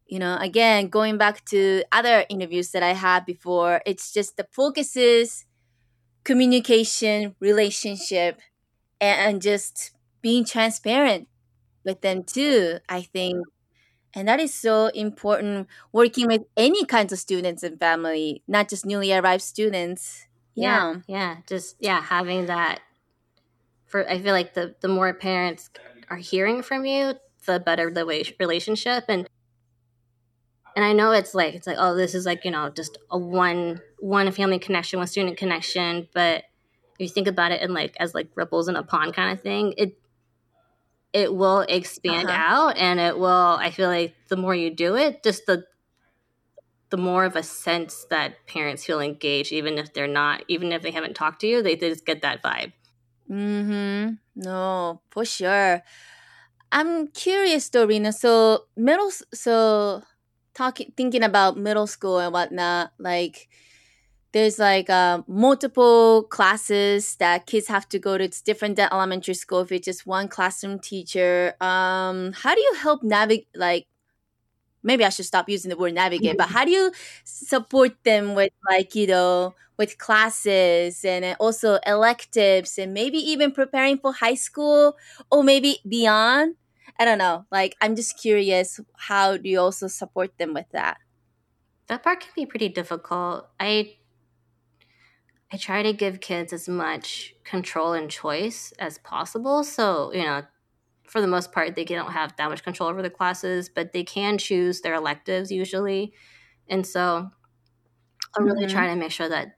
you 0.07 0.19
know, 0.19 0.37
again, 0.41 0.89
going 0.89 1.19
back 1.19 1.45
to 1.47 1.85
other 1.93 2.25
interviews 2.29 2.73
that 2.73 2.83
I 2.83 2.95
had 2.95 3.25
before, 3.25 3.81
it's 3.87 4.13
just 4.13 4.37
the 4.37 4.47
focuses 4.51 5.47
communication, 6.25 7.35
relationship, 7.41 8.41
and 9.01 9.41
just 9.41 9.93
being 10.21 10.45
transparent 10.45 11.29
with 11.85 12.01
them 12.01 12.25
too, 12.25 12.79
I 12.89 13.03
think. 13.03 13.47
And 14.13 14.27
that 14.27 14.41
is 14.41 14.53
so 14.53 14.89
important 14.89 15.69
working 15.93 16.27
with 16.27 16.43
any 16.57 16.85
kinds 16.85 17.13
of 17.13 17.19
students 17.19 17.63
and 17.63 17.79
family, 17.79 18.43
not 18.49 18.69
just 18.69 18.85
newly 18.85 19.13
arrived 19.13 19.43
students. 19.43 20.27
Yeah. 20.55 20.95
Yeah. 21.07 21.19
yeah. 21.19 21.37
Just 21.47 21.77
yeah, 21.79 22.01
having 22.01 22.47
that 22.47 22.81
for 23.87 24.09
I 24.09 24.21
feel 24.21 24.33
like 24.33 24.55
the 24.55 24.75
the 24.81 24.89
more 24.89 25.13
parents 25.15 25.71
are 26.09 26.17
hearing 26.17 26.63
from 26.63 26.85
you, 26.85 27.15
the 27.47 27.61
better 27.61 27.91
the 27.91 28.07
way 28.07 28.25
relationship 28.39 29.05
and 29.09 29.29
and 30.77 30.85
I 30.85 30.93
know 30.93 31.13
it's 31.13 31.35
like 31.35 31.55
it's 31.55 31.67
like 31.67 31.77
oh 31.79 31.95
this 31.95 32.15
is 32.15 32.27
like 32.27 32.45
you 32.45 32.51
know 32.51 32.71
just 32.71 32.99
a 33.11 33.19
one 33.19 33.81
one 33.99 34.31
family 34.33 34.59
connection 34.59 34.99
one 34.99 35.09
student 35.09 35.37
connection 35.37 36.09
but 36.15 36.45
if 36.99 37.01
you 37.01 37.09
think 37.09 37.29
about 37.29 37.53
it 37.53 37.63
in 37.63 37.75
like 37.75 37.97
as 37.99 38.15
like 38.15 38.29
ripples 38.35 38.69
in 38.69 38.77
a 38.77 38.83
pond 38.83 39.15
kind 39.15 39.33
of 39.33 39.43
thing 39.43 39.75
it 39.77 40.00
it 41.13 41.35
will 41.35 41.61
expand 41.69 42.29
uh-huh. 42.29 42.69
out 42.71 42.77
and 42.77 43.01
it 43.01 43.19
will 43.19 43.57
i 43.61 43.71
feel 43.71 43.89
like 43.89 44.15
the 44.29 44.37
more 44.37 44.55
you 44.55 44.71
do 44.71 44.97
it 44.97 45.23
just 45.23 45.47
the 45.47 45.65
the 46.91 46.97
more 46.97 47.25
of 47.25 47.37
a 47.37 47.43
sense 47.43 48.05
that 48.11 48.47
parents 48.47 48.85
feel 48.85 49.01
engaged 49.01 49.53
even 49.53 49.79
if 49.79 49.95
they're 49.95 50.07
not 50.09 50.45
even 50.49 50.73
if 50.73 50.83
they 50.83 50.91
haven't 50.91 51.15
talked 51.15 51.41
to 51.41 51.47
you 51.47 51.63
they, 51.63 51.77
they 51.77 51.89
just 51.89 52.05
get 52.05 52.23
that 52.23 52.43
vibe. 52.43 52.73
Mm-hmm. 53.31 54.15
No 54.35 55.01
for 55.11 55.25
sure. 55.25 55.83
I'm 56.73 57.09
curious 57.09 57.71
dorina 57.71 58.13
so 58.13 58.65
middle 58.77 59.11
so 59.33 60.03
talking 60.53 60.93
thinking 60.97 61.23
about 61.23 61.57
middle 61.57 61.87
school 61.87 62.19
and 62.19 62.33
whatnot 62.33 62.93
like 62.99 63.49
there's 64.33 64.59
like 64.59 64.89
uh, 64.91 65.23
multiple 65.27 66.25
classes 66.25 67.17
that 67.17 67.47
kids 67.47 67.67
have 67.69 67.89
to 67.91 67.99
go 67.99 68.17
to. 68.19 68.25
It's 68.25 68.41
different 68.41 68.77
than 68.77 68.89
elementary 68.93 69.35
school 69.35 69.61
if 69.61 69.73
it's 69.73 69.85
just 69.85 70.07
one 70.07 70.29
classroom 70.29 70.79
teacher. 70.79 71.55
Um, 71.61 72.33
how 72.33 72.55
do 72.55 72.61
you 72.61 72.75
help 72.75 73.03
navigate? 73.03 73.49
Like, 73.55 73.87
maybe 74.83 75.05
I 75.05 75.11
should 75.11 75.27
stop 75.27 75.49
using 75.49 75.69
the 75.71 75.77
word 75.77 75.95
navigate, 75.95 76.37
but 76.37 76.49
how 76.49 76.65
do 76.65 76.71
you 76.71 76.93
support 77.25 77.93
them 78.05 78.35
with 78.35 78.53
like 78.71 78.95
you 78.95 79.07
know 79.07 79.55
with 79.79 79.99
classes 79.99 81.05
and 81.05 81.37
also 81.41 81.79
electives 81.87 82.79
and 82.79 82.93
maybe 82.95 83.19
even 83.19 83.53
preparing 83.53 83.99
for 83.99 84.13
high 84.13 84.35
school 84.35 84.97
or 85.31 85.43
maybe 85.45 85.79
beyond? 85.89 86.57
I 86.99 87.05
don't 87.07 87.19
know. 87.19 87.47
Like, 87.51 87.77
I'm 87.81 87.97
just 87.97 88.19
curious. 88.21 88.79
How 88.97 89.39
do 89.39 89.49
you 89.49 89.59
also 89.61 89.89
support 89.89 90.37
them 90.39 90.53
with 90.53 90.67
that? 90.73 90.99
That 91.89 92.03
part 92.03 92.21
can 92.21 92.31
be 92.37 92.47
pretty 92.47 92.69
difficult. 92.69 93.49
I 93.59 93.97
I 95.53 95.57
try 95.57 95.83
to 95.83 95.93
give 95.93 96.21
kids 96.21 96.53
as 96.53 96.69
much 96.69 97.35
control 97.45 97.93
and 97.93 98.11
choice 98.11 98.73
as 98.79 98.99
possible. 98.99 99.65
So, 99.65 100.13
you 100.13 100.23
know, 100.23 100.43
for 101.09 101.21
the 101.21 101.27
most 101.27 101.51
part, 101.51 101.75
they 101.75 101.85
don't 101.85 102.13
have 102.13 102.37
that 102.37 102.49
much 102.49 102.63
control 102.63 102.89
over 102.89 103.03
the 103.03 103.11
classes, 103.11 103.69
but 103.69 103.93
they 103.93 104.05
can 104.05 104.39
choose 104.39 104.81
their 104.81 104.95
electives 104.95 105.51
usually. 105.51 106.13
And 106.69 106.87
so 106.87 107.31
I'm 108.37 108.45
really 108.45 108.67
mm-hmm. 108.67 108.77
try 108.77 108.87
to 108.87 108.97
make 108.97 109.11
sure 109.11 109.29
that 109.29 109.57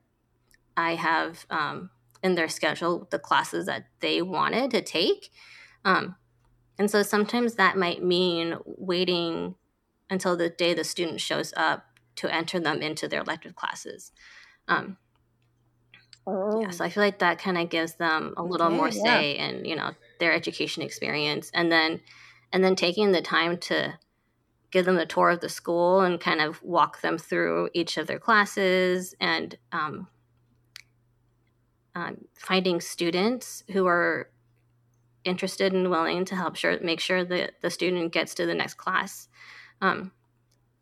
I 0.75 0.95
have 0.95 1.45
um, 1.51 1.91
in 2.23 2.33
their 2.33 2.49
schedule 2.49 3.07
the 3.11 3.19
classes 3.19 3.67
that 3.67 3.85
they 3.99 4.23
wanted 4.23 4.71
to 4.71 4.81
take. 4.81 5.29
Um, 5.85 6.15
and 6.79 6.89
so 6.89 7.03
sometimes 7.03 7.55
that 7.55 7.77
might 7.77 8.03
mean 8.03 8.57
waiting 8.65 9.53
until 10.09 10.35
the 10.35 10.49
day 10.49 10.73
the 10.73 10.83
student 10.83 11.21
shows 11.21 11.53
up 11.55 11.85
to 12.15 12.33
enter 12.33 12.59
them 12.59 12.81
into 12.81 13.07
their 13.07 13.21
elective 13.21 13.55
classes. 13.55 14.11
Um, 14.67 14.97
Oh. 16.25 16.61
Yeah, 16.61 16.69
so 16.69 16.85
I 16.85 16.89
feel 16.89 17.03
like 17.03 17.19
that 17.19 17.39
kind 17.39 17.57
of 17.57 17.69
gives 17.69 17.95
them 17.95 18.33
a 18.37 18.43
little 18.43 18.67
okay, 18.67 18.75
more 18.75 18.91
say 18.91 19.35
yeah. 19.35 19.47
in 19.47 19.65
you 19.65 19.75
know 19.75 19.91
their 20.19 20.33
education 20.33 20.81
experience, 20.81 21.51
and 21.53 21.71
then 21.71 22.01
and 22.51 22.63
then 22.63 22.75
taking 22.75 23.11
the 23.11 23.21
time 23.21 23.57
to 23.57 23.97
give 24.71 24.85
them 24.85 24.95
the 24.95 25.05
tour 25.05 25.29
of 25.29 25.41
the 25.41 25.49
school 25.49 26.01
and 26.01 26.19
kind 26.19 26.41
of 26.41 26.61
walk 26.63 27.01
them 27.01 27.17
through 27.17 27.69
each 27.73 27.97
of 27.97 28.07
their 28.07 28.17
classes 28.17 29.13
and 29.19 29.55
um, 29.71 30.07
uh, 31.95 32.11
finding 32.35 32.81
students 32.81 33.63
who 33.71 33.85
are 33.85 34.29
interested 35.23 35.73
and 35.73 35.91
willing 35.91 36.25
to 36.25 36.35
help 36.35 36.55
sure 36.55 36.79
make 36.81 36.99
sure 36.99 37.23
that 37.23 37.53
the 37.61 37.69
student 37.69 38.11
gets 38.11 38.33
to 38.33 38.45
the 38.45 38.55
next 38.55 38.75
class. 38.75 39.27
Um, 39.79 40.11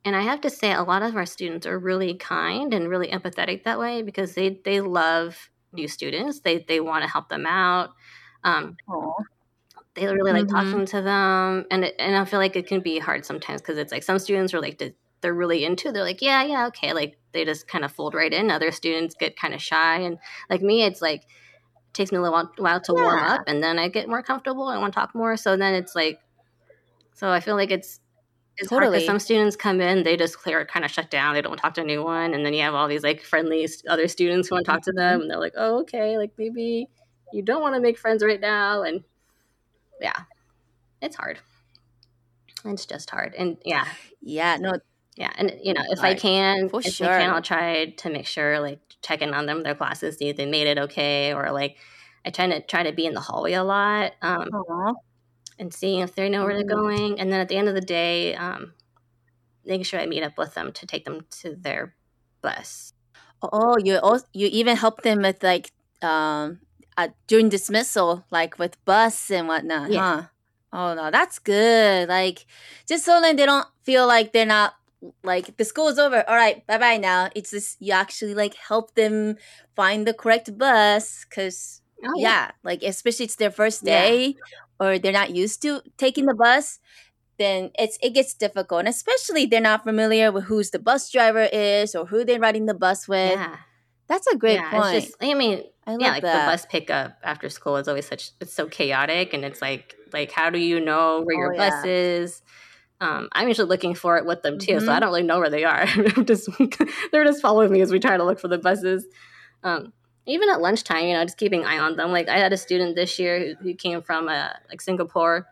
and 0.04 0.16
I 0.16 0.22
have 0.22 0.42
to 0.42 0.50
say, 0.50 0.74
a 0.74 0.84
lot 0.84 1.04
of 1.04 1.16
our 1.16 1.26
students 1.26 1.68
are 1.68 1.78
really 1.78 2.16
kind 2.16 2.74
and 2.74 2.90
really 2.90 3.08
empathetic 3.10 3.64
that 3.64 3.80
way 3.80 4.02
because 4.02 4.34
they 4.34 4.60
they 4.64 4.82
love 4.82 5.50
new 5.74 5.88
students. 5.88 6.40
They 6.40 6.66
they 6.68 6.80
want 6.80 7.04
to 7.04 7.10
help 7.10 7.30
them 7.30 7.46
out. 7.46 7.92
Um, 8.44 8.78
they 9.94 10.08
really 10.08 10.32
like 10.32 10.46
mm-hmm. 10.46 10.56
talking 10.56 10.86
to 10.88 11.02
them, 11.02 11.66
and 11.70 11.86
it, 11.86 11.96
and 12.00 12.16
I 12.16 12.26
feel 12.26 12.40
like 12.40 12.56
it 12.56 12.68
can 12.68 12.82
be 12.82 12.98
hard 12.98 13.26
sometimes 13.26 13.62
because 13.62 13.78
it's 13.78 13.92
like 13.92 14.04
some 14.04 14.20
students 14.20 14.54
are 14.54 14.62
like 14.62 14.82
they're 15.22 15.34
really 15.34 15.64
into. 15.64 15.92
They're 15.92 16.04
like, 16.04 16.22
yeah, 16.22 16.44
yeah, 16.44 16.68
okay. 16.68 16.94
Like 16.94 17.18
they 17.32 17.46
just 17.46 17.68
kind 17.68 17.86
of 17.86 17.92
fold 17.92 18.16
right 18.16 18.34
in. 18.34 18.50
Other 18.50 18.72
students 18.72 19.16
get 19.16 19.38
kind 19.38 19.54
of 19.54 19.62
shy, 19.62 20.00
and 20.00 20.18
like 20.50 20.62
me, 20.62 20.84
it's 20.84 21.02
like 21.02 21.24
takes 21.94 22.12
me 22.12 22.18
a 22.18 22.22
little 22.22 22.50
while 22.58 22.82
to 22.82 22.94
yeah. 22.96 23.04
warm 23.04 23.20
up, 23.20 23.42
and 23.48 23.62
then 23.62 23.78
I 23.78 23.90
get 23.90 24.10
more 24.10 24.24
comfortable. 24.24 24.68
I 24.68 24.78
want 24.78 24.94
to 24.94 25.00
talk 25.00 25.14
more. 25.14 25.38
So 25.38 25.58
then 25.58 25.76
it's 25.76 25.94
like, 25.94 26.20
so 27.14 27.30
I 27.30 27.40
feel 27.40 27.56
like 27.56 27.70
it's 27.70 28.00
it's 28.58 28.70
totally. 28.70 28.98
hard 28.98 29.08
some 29.08 29.20
students 29.20 29.56
come 29.56 29.82
in, 29.82 30.04
they 30.04 30.18
just 30.18 30.38
clear 30.38 30.66
kind 30.66 30.86
of 30.86 30.92
shut 30.92 31.10
down. 31.10 31.34
They 31.34 31.42
don't 31.42 31.58
talk 31.58 31.74
to 31.76 31.82
anyone, 31.82 32.34
and 32.34 32.46
then 32.46 32.54
you 32.54 32.62
have 32.62 32.76
all 32.76 32.88
these 32.88 33.04
like 33.04 33.22
friendly 33.22 33.68
other 33.88 34.08
students 34.08 34.50
who 34.50 34.56
want 34.56 34.66
to 34.66 34.72
talk 34.72 34.82
to 34.84 34.92
them, 34.92 35.14
mm-hmm. 35.14 35.22
and 35.22 35.32
they're 35.32 35.40
like, 35.40 35.54
"Oh, 35.58 35.82
okay, 35.82 36.18
like 36.18 36.32
maybe 36.38 36.88
you 37.34 37.42
don't 37.42 37.62
want 37.62 37.76
to 37.76 37.82
make 37.82 37.98
friends 37.98 38.24
right 38.24 38.40
now," 38.40 38.84
and 38.84 39.04
yeah, 40.00 40.20
it's 41.02 41.16
hard. 41.16 41.40
It's 42.66 42.86
just 42.86 43.10
hard, 43.10 43.34
and 43.36 43.58
yeah, 43.66 43.88
yeah, 44.22 44.58
no, 44.58 44.74
yeah, 45.16 45.32
and 45.36 45.58
you 45.64 45.74
know, 45.74 45.84
if 45.90 46.02
I 46.02 46.14
can, 46.14 46.70
For 46.70 46.82
if 46.82 46.94
sure. 46.94 47.10
I 47.10 47.22
can, 47.22 47.30
I'll 47.32 47.42
try 47.42 47.86
to 47.98 48.10
make 48.10 48.28
sure, 48.28 48.60
like, 48.60 48.80
checking 49.02 49.34
on 49.34 49.46
them, 49.46 49.64
their 49.64 49.76
classes, 49.76 50.18
see 50.18 50.30
if 50.30 50.38
they 50.38 50.46
made 50.46 50.68
it 50.68 50.78
okay, 50.78 51.34
or 51.34 51.52
like, 51.52 51.78
I 52.26 52.30
try 52.30 52.48
to 52.48 52.62
try 52.62 52.84
to 52.84 52.92
be 52.92 53.06
in 53.06 53.14
the 53.14 53.20
hallway 53.20 53.54
a 53.54 53.64
lot, 53.64 54.14
um, 54.22 54.48
and 55.62 55.71
seeing 55.71 56.00
if 56.00 56.15
they 56.15 56.28
know 56.28 56.43
where 56.43 56.56
they're 56.56 56.65
mm-hmm. 56.65 56.88
going, 56.88 57.19
and 57.19 57.32
then 57.32 57.39
at 57.39 57.47
the 57.47 57.56
end 57.56 57.69
of 57.69 57.76
the 57.76 57.82
day, 57.82 58.36
um, 58.36 58.74
making 59.63 59.84
sure 59.84 60.00
I 60.00 60.08
meet 60.08 60.24
up 60.24 60.38
with 60.38 60.56
them 60.56 60.74
to 60.74 60.88
take 60.88 61.06
them 61.06 61.21
to 61.41 61.56
their 61.56 61.95
bus. 62.41 62.93
Oh, 63.43 63.78
you 63.78 63.97
also, 63.97 64.26
you 64.34 64.50
even 64.52 64.76
help 64.76 65.04
them 65.04 65.21
with 65.21 65.41
like 65.43 65.71
um 66.02 66.60
uh, 66.97 67.10
during 67.28 67.47
dismissal, 67.47 68.26
like 68.32 68.58
with 68.58 68.84
bus 68.86 69.30
and 69.30 69.47
whatnot, 69.47 69.91
yeah. 69.91 70.00
huh? 70.00 70.28
Oh 70.74 70.93
no, 70.95 71.12
that's 71.12 71.38
good. 71.38 72.10
Like 72.10 72.45
just 72.88 73.06
so 73.06 73.21
that 73.21 73.38
they 73.38 73.45
don't 73.45 73.67
feel 73.84 74.08
like 74.08 74.34
they're 74.34 74.45
not 74.45 74.74
like 75.24 75.58
the 75.58 75.65
school 75.65 75.88
is 75.88 75.97
over 75.97 76.24
all 76.30 76.36
right 76.36 76.65
bye 76.67 76.78
bye 76.78 76.95
now 76.97 77.28
it's 77.34 77.50
just 77.50 77.82
you 77.82 77.91
actually 77.91 78.36
like 78.36 78.54
help 78.54 78.93
them 78.93 79.36
find 79.76 80.06
the 80.06 80.13
correct 80.13 80.56
bus 80.60 81.26
because 81.28 81.82
oh, 82.06 82.13
yeah. 82.17 82.30
yeah. 82.30 82.52
like 82.63 82.84
especially 82.84 83.26
it's 83.26 83.36
their 83.36 83.50
first 83.50 83.84
day 83.84 84.28
yeah. 84.28 84.34
Or 84.82 85.00
they're 85.00 85.13
not 85.13 85.34
used 85.34 85.62
to 85.62 85.82
taking 85.98 86.26
the 86.26 86.34
bus 86.34 86.80
then 87.38 87.72
it's 87.78 87.98
it 88.02 88.13
gets 88.13 88.34
difficult 88.34 88.80
and 88.80 88.88
especially 88.89 89.46
they're 89.46 89.62
not 89.62 89.84
familiar 89.84 90.32
with 90.32 90.46
who's 90.46 90.72
the 90.72 90.80
bus 90.80 91.10
driver 91.10 91.48
is 91.54 91.96
or 91.96 92.06
who 92.06 92.26
they're 92.26 92.39
riding 92.39 92.65
the 92.65 92.74
bus 92.74 93.08
with 93.08 93.32
yeah. 93.32 93.56
that's 94.08 94.28
a 94.28 94.36
great 94.36 94.62
point 94.65 95.06
just, 95.06 95.15
i 95.22 95.34
mean 95.34 95.63
I 95.88 95.98
yeah, 96.00 96.12
like 96.12 96.22
that. 96.22 96.46
the 96.46 96.52
bus 96.52 96.65
pickup 96.70 97.17
after 97.24 97.50
school 97.50 97.78
is 97.78 97.88
always 97.88 98.08
such 98.08 98.32
it's 98.41 98.54
so 98.54 98.67
chaotic 98.67 99.34
and 99.34 99.46
it's 99.46 99.62
like 99.62 99.96
like 100.12 100.32
how 100.32 100.50
do 100.50 100.60
you 100.60 100.80
know 100.80 101.22
where 101.24 101.38
your 101.38 101.54
oh, 101.54 101.58
bus 101.58 101.86
is 101.86 102.41
um, 103.02 103.30
I'm 103.32 103.48
usually 103.48 103.67
looking 103.67 103.96
for 103.96 104.17
it 104.17 104.28
with 104.28 104.44
them 104.44 104.60
too, 104.60 104.74
mm-hmm. 104.74 104.86
so 104.86 104.91
I 104.94 105.00
don't 105.00 105.10
really 105.10 105.24
know 105.24 105.39
where 105.39 105.50
they 105.50 105.63
are. 105.63 105.88
just 106.24 106.48
they're 107.12 107.26
just 107.26 107.41
following 107.41 107.72
me 107.72 107.82
as 107.82 107.91
we 107.91 108.00
try 108.00 108.15
to 108.15 108.24
look 108.24 108.39
for 108.39 108.48
the 108.48 108.60
buses. 108.60 109.08
Um, 109.63 109.91
even 110.26 110.50
at 110.50 110.62
lunchtime, 110.62 111.06
you 111.06 111.14
know, 111.14 111.24
just 111.24 111.38
keeping 111.38 111.62
an 111.62 111.68
eye 111.68 111.80
on 111.80 111.96
them. 111.96 112.12
Like 112.12 112.30
I 112.30 112.38
had 112.38 112.54
a 112.54 112.58
student 112.58 112.96
this 112.96 113.18
year 113.18 113.40
who, 113.40 113.70
who 113.70 113.74
came 113.74 114.02
from 114.02 114.28
uh, 114.28 114.50
like 114.70 114.82
Singapore. 114.82 115.48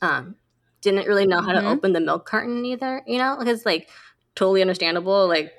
Um, 0.00 0.36
didn't 0.80 1.06
really 1.06 1.26
know 1.26 1.40
how 1.40 1.52
mm-hmm. 1.52 1.66
to 1.66 1.70
open 1.70 1.92
the 1.92 2.00
milk 2.00 2.26
carton 2.26 2.64
either. 2.64 3.02
You 3.06 3.18
know, 3.18 3.36
because 3.38 3.64
like 3.66 3.88
totally 4.34 4.62
understandable. 4.62 5.28
Like 5.28 5.52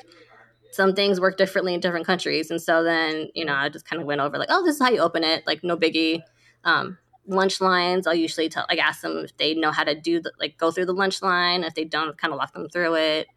some 0.71 0.93
things 0.95 1.19
work 1.19 1.37
differently 1.37 1.73
in 1.73 1.79
different 1.79 2.05
countries, 2.05 2.49
and 2.51 2.61
so 2.61 2.83
then 2.83 3.29
you 3.35 3.45
know 3.45 3.53
I 3.53 3.69
just 3.69 3.85
kind 3.85 4.01
of 4.01 4.07
went 4.07 4.21
over 4.21 4.37
like, 4.37 4.49
oh, 4.51 4.65
this 4.65 4.75
is 4.75 4.81
how 4.81 4.89
you 4.89 4.99
open 4.99 5.23
it. 5.23 5.45
Like 5.45 5.63
no 5.63 5.77
biggie. 5.77 6.21
Um, 6.63 6.97
lunch 7.25 7.61
lines 7.61 8.05
i'll 8.05 8.13
usually 8.13 8.49
tell 8.49 8.65
like 8.69 8.79
ask 8.79 9.01
them 9.01 9.19
if 9.19 9.35
they 9.37 9.53
know 9.53 9.71
how 9.71 9.83
to 9.83 9.95
do 9.95 10.19
the 10.19 10.31
like 10.39 10.57
go 10.57 10.71
through 10.71 10.85
the 10.85 10.93
lunch 10.93 11.21
line 11.21 11.63
if 11.63 11.73
they 11.73 11.85
don't 11.85 12.17
kind 12.17 12.33
of 12.33 12.37
walk 12.37 12.53
them 12.53 12.67
through 12.67 12.95
it 12.95 13.27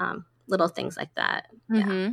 um, 0.00 0.24
little 0.48 0.66
things 0.68 0.96
like 0.96 1.14
that 1.14 1.46
mm-hmm. 1.70 1.90
yeah 1.90 2.10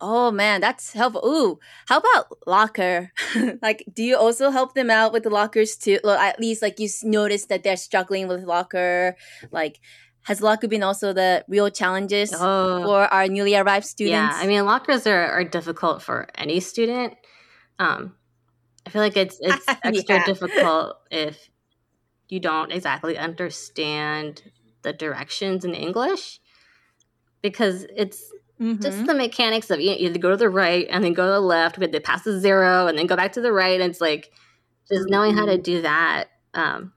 Oh 0.00 0.30
man, 0.30 0.60
that's 0.60 0.92
helpful. 0.92 1.22
Ooh, 1.24 1.58
how 1.86 1.98
about 1.98 2.38
locker? 2.46 3.12
like, 3.62 3.84
do 3.92 4.02
you 4.02 4.16
also 4.16 4.50
help 4.50 4.74
them 4.74 4.90
out 4.90 5.12
with 5.12 5.24
the 5.24 5.30
lockers 5.30 5.76
too? 5.76 5.98
Well, 6.02 6.18
at 6.18 6.40
least 6.40 6.62
like 6.62 6.78
you 6.78 6.88
notice 7.02 7.46
that 7.46 7.62
they're 7.62 7.76
struggling 7.76 8.26
with 8.26 8.44
locker. 8.44 9.16
Like, 9.50 9.78
has 10.22 10.40
locker 10.40 10.68
been 10.68 10.82
also 10.82 11.12
the 11.12 11.44
real 11.48 11.70
challenges 11.70 12.32
oh, 12.34 12.82
for 12.84 13.12
our 13.12 13.28
newly 13.28 13.56
arrived 13.56 13.86
students? 13.86 14.36
Yeah, 14.36 14.42
I 14.42 14.46
mean, 14.46 14.64
lockers 14.64 15.06
are, 15.06 15.26
are 15.26 15.44
difficult 15.44 16.02
for 16.02 16.28
any 16.34 16.60
student. 16.60 17.14
Um, 17.78 18.14
I 18.86 18.90
feel 18.90 19.02
like 19.02 19.16
it's 19.16 19.38
it's 19.40 19.64
extra 19.82 20.16
yeah. 20.16 20.24
difficult 20.24 20.96
if 21.10 21.50
you 22.28 22.40
don't 22.40 22.72
exactly 22.72 23.18
understand 23.18 24.50
the 24.82 24.92
directions 24.92 25.64
in 25.64 25.74
English 25.74 26.40
because 27.42 27.86
it's 27.96 28.32
mm-hmm. 28.60 28.82
just 28.82 29.06
the 29.06 29.14
mechanics 29.14 29.70
of 29.70 29.80
you 29.80 29.94
either 29.98 30.18
go 30.18 30.30
to 30.30 30.36
the 30.36 30.48
right 30.48 30.86
and 30.90 31.02
then 31.02 31.14
go 31.14 31.24
to 31.26 31.32
the 31.32 31.40
left, 31.40 31.78
but 31.78 31.92
they 31.92 32.00
pass 32.00 32.22
the 32.22 32.38
zero 32.38 32.86
and 32.86 32.98
then 32.98 33.06
go 33.06 33.16
back 33.16 33.32
to 33.32 33.40
the 33.40 33.52
right. 33.52 33.80
And 33.80 33.90
it's 33.90 34.00
like 34.00 34.32
just 34.88 35.08
knowing 35.08 35.34
how 35.34 35.46
to 35.46 35.52
mm-hmm. 35.52 35.62
do 35.62 35.82
that, 35.82 36.28
um, 36.54 36.92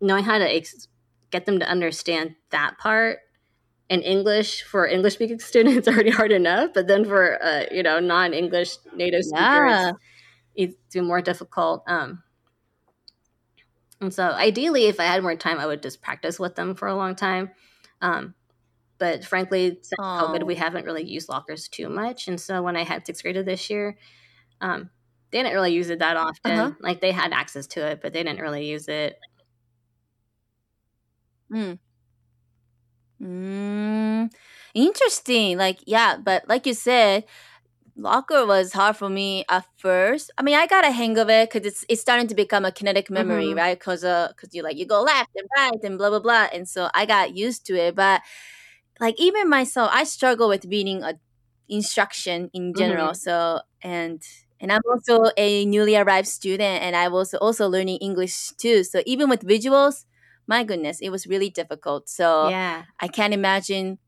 knowing 0.00 0.24
how 0.24 0.38
to 0.38 0.54
ex- 0.54 0.88
get 1.30 1.46
them 1.46 1.60
to 1.60 1.68
understand 1.68 2.34
that 2.50 2.78
part 2.78 3.18
in 3.88 4.02
English 4.02 4.62
for 4.64 4.86
English 4.86 5.14
speaking 5.14 5.38
students 5.40 5.86
already 5.88 6.10
hard 6.10 6.32
enough, 6.32 6.70
but 6.74 6.86
then 6.86 7.04
for 7.04 7.42
uh, 7.42 7.64
you 7.70 7.82
know 7.82 8.00
non 8.00 8.34
English 8.34 8.76
native 8.94 9.22
yeah. 9.32 9.90
speakers 9.90 10.00
it's 10.56 10.96
more 10.96 11.20
difficult. 11.20 11.84
Um, 11.86 12.22
and 14.00 14.12
so, 14.12 14.24
ideally, 14.24 14.86
if 14.86 15.00
I 15.00 15.04
had 15.04 15.22
more 15.22 15.36
time, 15.36 15.58
I 15.58 15.66
would 15.66 15.82
just 15.82 16.02
practice 16.02 16.38
with 16.38 16.54
them 16.54 16.74
for 16.74 16.88
a 16.88 16.94
long 16.94 17.14
time. 17.14 17.50
Um, 18.00 18.34
but 18.98 19.24
frankly, 19.24 19.78
since. 19.82 19.98
COVID, 19.98 20.44
we 20.44 20.54
haven't 20.54 20.84
really 20.84 21.04
used 21.04 21.28
lockers 21.28 21.68
too 21.68 21.88
much. 21.88 22.28
And 22.28 22.40
so, 22.40 22.62
when 22.62 22.76
I 22.76 22.84
had 22.84 23.06
sixth 23.06 23.22
grade 23.22 23.36
this 23.44 23.70
year, 23.70 23.96
um, 24.60 24.90
they 25.30 25.38
didn't 25.42 25.54
really 25.54 25.72
use 25.72 25.90
it 25.90 25.98
that 25.98 26.16
often. 26.16 26.52
Uh-huh. 26.52 26.72
Like 26.80 27.00
they 27.00 27.12
had 27.12 27.32
access 27.32 27.66
to 27.68 27.86
it, 27.86 28.00
but 28.02 28.12
they 28.12 28.22
didn't 28.22 28.40
really 28.40 28.66
use 28.66 28.88
it. 28.88 29.18
Hmm. 31.50 31.74
Mm, 33.22 34.30
interesting. 34.74 35.58
Like, 35.58 35.78
yeah, 35.86 36.16
but 36.22 36.48
like 36.48 36.66
you 36.66 36.74
said, 36.74 37.24
locker 37.96 38.46
was 38.46 38.72
hard 38.72 38.96
for 38.96 39.08
me 39.08 39.44
at 39.48 39.66
first. 39.76 40.30
I 40.38 40.42
mean, 40.42 40.54
I 40.54 40.66
got 40.66 40.84
a 40.84 40.90
hang 40.90 41.18
of 41.18 41.28
it 41.30 41.50
because 41.50 41.66
it's 41.66 41.84
it's 41.88 42.00
starting 42.00 42.28
to 42.28 42.34
become 42.34 42.64
a 42.64 42.72
kinetic 42.72 43.10
memory, 43.10 43.46
mm-hmm. 43.46 43.58
right? 43.58 43.78
Because 43.78 44.04
uh, 44.04 44.28
because 44.28 44.54
you 44.54 44.62
like 44.62 44.76
you 44.76 44.86
go 44.86 45.02
left 45.02 45.30
and 45.36 45.48
right 45.56 45.82
and 45.82 45.98
blah 45.98 46.10
blah 46.10 46.20
blah, 46.20 46.48
and 46.52 46.68
so 46.68 46.90
I 46.94 47.06
got 47.06 47.36
used 47.36 47.66
to 47.66 47.76
it. 47.76 47.94
But 47.94 48.22
like 49.00 49.14
even 49.18 49.48
myself, 49.48 49.90
I 49.92 50.04
struggle 50.04 50.48
with 50.48 50.64
reading 50.64 51.02
a 51.02 51.14
instruction 51.68 52.50
in 52.52 52.74
general. 52.74 53.08
Mm-hmm. 53.08 53.14
So 53.14 53.60
and 53.82 54.22
and 54.60 54.72
I'm 54.72 54.82
also 54.90 55.30
a 55.36 55.64
newly 55.66 55.96
arrived 55.96 56.28
student, 56.28 56.82
and 56.82 56.96
I 56.96 57.08
was 57.08 57.34
also 57.34 57.68
learning 57.68 57.98
English 57.98 58.50
too. 58.56 58.84
So 58.84 59.02
even 59.06 59.28
with 59.28 59.42
visuals, 59.42 60.04
my 60.46 60.64
goodness, 60.64 61.00
it 61.00 61.10
was 61.10 61.26
really 61.26 61.50
difficult. 61.50 62.08
So 62.08 62.48
yeah, 62.48 62.84
I 63.00 63.08
can't 63.08 63.34
imagine 63.34 63.98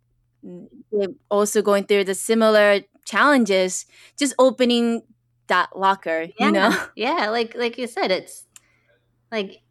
also 1.30 1.62
going 1.62 1.84
through 1.84 2.04
the 2.04 2.14
similar 2.14 2.80
challenges 3.04 3.86
just 4.16 4.34
opening 4.38 5.02
that 5.48 5.76
locker 5.76 6.26
yeah. 6.38 6.46
you 6.46 6.52
know 6.52 6.84
yeah 6.94 7.30
like 7.30 7.54
like 7.56 7.78
you 7.78 7.86
said 7.86 8.10
it's 8.10 8.44
like 9.32 9.62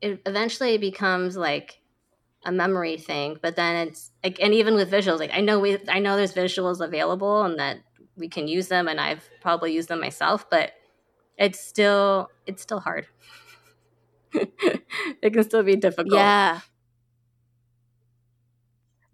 it 0.00 0.20
eventually 0.24 0.78
becomes 0.78 1.36
like 1.36 1.80
a 2.46 2.52
memory 2.52 2.96
thing 2.96 3.36
but 3.42 3.56
then 3.56 3.88
it's 3.88 4.12
like 4.24 4.40
and 4.40 4.54
even 4.54 4.74
with 4.74 4.90
visuals 4.90 5.18
like 5.18 5.32
i 5.34 5.40
know 5.40 5.58
we 5.58 5.76
i 5.88 5.98
know 5.98 6.16
there's 6.16 6.32
visuals 6.32 6.80
available 6.80 7.42
and 7.42 7.58
that 7.58 7.78
we 8.16 8.28
can 8.28 8.48
use 8.48 8.68
them 8.68 8.88
and 8.88 9.00
i've 9.00 9.28
probably 9.40 9.74
used 9.74 9.88
them 9.88 10.00
myself 10.00 10.48
but 10.48 10.70
it's 11.36 11.60
still 11.60 12.30
it's 12.46 12.62
still 12.62 12.80
hard 12.80 13.06
it 14.32 15.32
can 15.32 15.42
still 15.42 15.62
be 15.62 15.76
difficult 15.76 16.14
yeah 16.14 16.60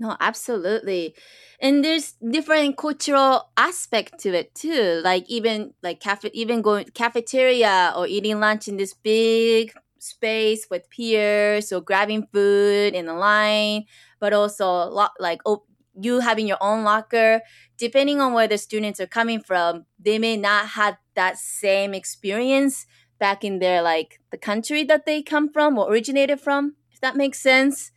no, 0.02 0.16
absolutely. 0.18 1.14
And 1.60 1.84
there's 1.84 2.14
different 2.28 2.76
cultural 2.76 3.50
aspect 3.56 4.18
to 4.20 4.34
it 4.34 4.52
too. 4.52 5.00
Like 5.04 5.24
even 5.28 5.74
like 5.80 6.00
cafe, 6.00 6.28
even 6.32 6.60
going 6.60 6.86
cafeteria 6.86 7.92
or 7.96 8.08
eating 8.08 8.40
lunch 8.40 8.66
in 8.66 8.78
this 8.78 8.94
big 8.94 9.72
space 10.02 10.66
with 10.70 10.88
peers 10.90 11.72
or 11.72 11.80
grabbing 11.80 12.26
food 12.32 12.94
in 12.94 13.08
a 13.08 13.16
line, 13.16 13.84
but 14.20 14.32
also 14.32 14.66
lo- 14.90 15.16
like 15.18 15.40
oh, 15.46 15.64
you 16.00 16.20
having 16.20 16.46
your 16.46 16.58
own 16.60 16.84
locker. 16.84 17.42
Depending 17.78 18.20
on 18.20 18.32
where 18.32 18.48
the 18.48 18.58
students 18.58 19.00
are 19.00 19.06
coming 19.06 19.40
from, 19.40 19.86
they 19.98 20.18
may 20.18 20.36
not 20.36 20.68
have 20.70 20.96
that 21.14 21.38
same 21.38 21.94
experience 21.94 22.86
back 23.18 23.44
in 23.44 23.58
their 23.58 23.82
like 23.82 24.20
the 24.30 24.38
country 24.38 24.84
that 24.84 25.06
they 25.06 25.22
come 25.22 25.52
from 25.52 25.78
or 25.78 25.90
originated 25.90 26.40
from. 26.40 26.76
If 26.92 27.00
that 27.00 27.16
makes 27.16 27.40
sense. 27.40 27.90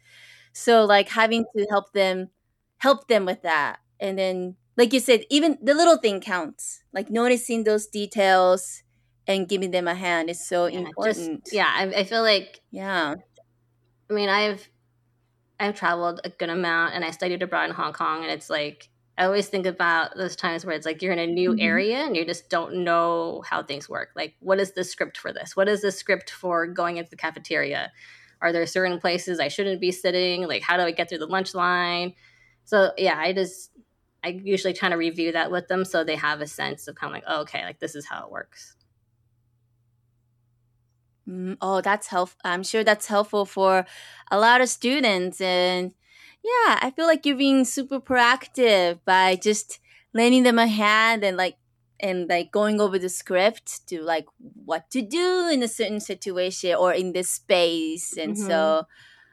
So 0.53 0.85
like 0.85 1.09
having 1.09 1.45
to 1.55 1.65
help 1.69 1.93
them 1.93 2.29
help 2.77 3.07
them 3.07 3.25
with 3.25 3.41
that. 3.43 3.79
And 3.99 4.17
then 4.17 4.55
like 4.77 4.93
you 4.93 4.99
said, 4.99 5.25
even 5.29 5.57
the 5.61 5.73
little 5.73 5.97
thing 5.97 6.19
counts. 6.21 6.81
Like 6.93 7.09
noticing 7.09 7.63
those 7.63 7.87
details 7.87 8.83
and 9.27 9.47
giving 9.47 9.71
them 9.71 9.87
a 9.87 9.95
hand 9.95 10.29
is 10.29 10.45
so 10.45 10.67
yeah, 10.67 10.79
important. 10.79 11.43
Just, 11.45 11.53
yeah, 11.53 11.71
I, 11.73 11.83
I 11.85 12.03
feel 12.03 12.21
like 12.21 12.61
yeah. 12.71 13.15
I 14.09 14.13
mean, 14.13 14.29
I've 14.29 14.67
I've 15.59 15.75
traveled 15.75 16.21
a 16.23 16.29
good 16.29 16.49
amount 16.49 16.93
and 16.93 17.03
I 17.03 17.11
studied 17.11 17.41
abroad 17.41 17.69
in 17.69 17.75
Hong 17.75 17.93
Kong 17.93 18.23
and 18.23 18.31
it's 18.31 18.49
like 18.49 18.89
I 19.17 19.25
always 19.25 19.47
think 19.47 19.65
about 19.65 20.15
those 20.17 20.35
times 20.35 20.65
where 20.65 20.75
it's 20.75 20.85
like 20.85 21.01
you're 21.01 21.13
in 21.13 21.19
a 21.19 21.27
new 21.27 21.51
mm-hmm. 21.51 21.61
area 21.61 21.97
and 21.99 22.15
you 22.17 22.25
just 22.25 22.49
don't 22.49 22.83
know 22.83 23.43
how 23.47 23.63
things 23.63 23.87
work. 23.87 24.09
Like, 24.15 24.35
what 24.41 24.59
is 24.59 24.73
the 24.73 24.83
script 24.83 25.17
for 25.17 25.31
this? 25.31 25.55
What 25.55 25.69
is 25.69 25.81
the 25.81 25.91
script 25.91 26.29
for 26.29 26.67
going 26.67 26.97
into 26.97 27.09
the 27.09 27.15
cafeteria? 27.15 27.93
Are 28.41 28.51
there 28.51 28.65
certain 28.65 28.99
places 28.99 29.39
I 29.39 29.47
shouldn't 29.47 29.79
be 29.79 29.93
sitting? 29.93 30.47
Like, 30.47 30.63
how 30.63 30.75
do 30.75 30.83
I 30.83 30.91
get 30.91 31.07
through 31.07 31.19
the 31.19 31.27
lunch 31.27 31.55
line? 31.55 32.13
So, 32.65 32.91
yeah, 32.97 33.17
I 33.17 33.31
just, 33.31 33.71
I 34.21 34.39
usually 34.43 34.73
try 34.73 34.89
to 34.89 34.95
review 34.95 35.31
that 35.31 35.49
with 35.49 35.69
them 35.69 35.85
so 35.85 36.03
they 36.03 36.17
have 36.17 36.41
a 36.41 36.47
sense 36.47 36.87
of 36.89 36.95
kind 36.95 37.11
of 37.11 37.15
like, 37.15 37.23
oh, 37.25 37.41
okay, 37.41 37.63
like 37.63 37.79
this 37.79 37.95
is 37.95 38.05
how 38.05 38.25
it 38.25 38.31
works. 38.31 38.75
Mm, 41.27 41.57
oh, 41.61 41.81
that's 41.81 42.07
helpful. 42.07 42.39
I'm 42.43 42.63
sure 42.63 42.83
that's 42.83 43.07
helpful 43.07 43.45
for 43.45 43.85
a 44.31 44.39
lot 44.39 44.61
of 44.61 44.69
students. 44.69 45.41
And 45.41 45.93
yeah, 46.43 46.79
I 46.81 46.91
feel 46.95 47.05
like 47.05 47.25
you're 47.25 47.35
being 47.35 47.65
super 47.65 47.99
proactive 47.99 48.99
by 49.05 49.35
just 49.35 49.79
lending 50.13 50.43
them 50.43 50.59
a 50.59 50.67
hand 50.67 51.23
and 51.23 51.37
like 51.37 51.57
and 51.99 52.29
like 52.29 52.51
going 52.51 52.81
over 52.81 52.99
the 52.99 53.09
script 53.09 53.87
to 53.87 54.01
like 54.01 54.25
what 54.65 54.89
to 54.91 55.01
do 55.01 55.49
in 55.51 55.63
a 55.63 55.67
certain 55.67 55.99
situation 55.99 56.75
or 56.75 56.93
in 56.93 57.13
this 57.13 57.29
space. 57.29 58.17
And 58.17 58.35
mm-hmm. 58.35 58.47
so, 58.47 58.83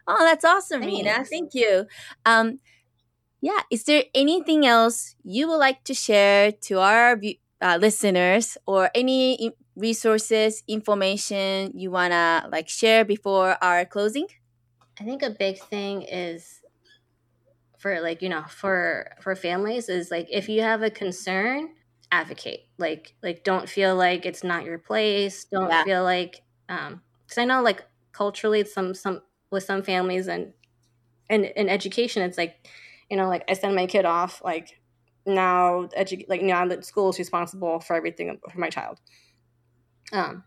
oh, 0.06 0.24
that's 0.24 0.44
awesome, 0.44 0.80
Thanks. 0.80 0.96
Rena. 0.96 1.24
Thank 1.24 1.54
you. 1.54 1.86
Um, 2.24 2.60
yeah, 3.40 3.60
is 3.70 3.84
there 3.84 4.04
anything 4.14 4.64
else 4.64 5.16
you 5.24 5.48
would 5.48 5.56
like 5.56 5.82
to 5.84 5.94
share 5.94 6.52
to 6.52 6.78
our 6.78 7.20
uh, 7.60 7.78
listeners 7.80 8.56
or 8.66 8.90
any 8.94 9.52
resources, 9.76 10.62
information 10.68 11.72
you 11.74 11.90
want 11.90 12.12
to 12.12 12.48
like 12.50 12.68
share 12.68 13.04
before 13.04 13.56
our 13.62 13.84
closing? 13.84 14.26
I 15.00 15.04
think 15.04 15.22
a 15.22 15.30
big 15.30 15.58
thing 15.58 16.02
is 16.02 16.60
for 17.78 18.00
like, 18.00 18.22
you 18.22 18.28
know, 18.28 18.44
for 18.48 19.12
for 19.20 19.34
families 19.34 19.88
is 19.88 20.10
like 20.10 20.28
if 20.30 20.48
you 20.48 20.62
have 20.62 20.82
a 20.82 20.90
concern, 20.90 21.70
advocate. 22.12 22.68
Like 22.78 23.14
like 23.22 23.42
don't 23.42 23.68
feel 23.68 23.96
like 23.96 24.24
it's 24.24 24.44
not 24.44 24.64
your 24.64 24.78
place. 24.78 25.44
Don't 25.44 25.68
yeah. 25.68 25.82
feel 25.82 26.04
like 26.04 26.42
um 26.68 27.02
cuz 27.28 27.38
I 27.38 27.44
know 27.44 27.62
like 27.62 27.82
culturally 28.12 28.64
some 28.64 28.94
some 28.94 29.22
with 29.50 29.64
some 29.64 29.82
families 29.82 30.28
and 30.28 30.52
and 31.28 31.46
in 31.46 31.68
education 31.68 32.22
it's 32.22 32.38
like 32.38 32.68
you 33.10 33.16
know 33.16 33.28
like 33.28 33.44
I 33.48 33.54
send 33.54 33.74
my 33.74 33.86
kid 33.86 34.04
off 34.04 34.42
like 34.44 34.80
now 35.26 35.88
edu- 35.98 36.28
like 36.28 36.42
now 36.42 36.66
the 36.66 36.82
school 36.82 37.10
is 37.10 37.18
responsible 37.18 37.80
for 37.80 37.96
everything 37.96 38.38
for 38.50 38.58
my 38.58 38.68
child 38.68 39.00
um, 40.12 40.44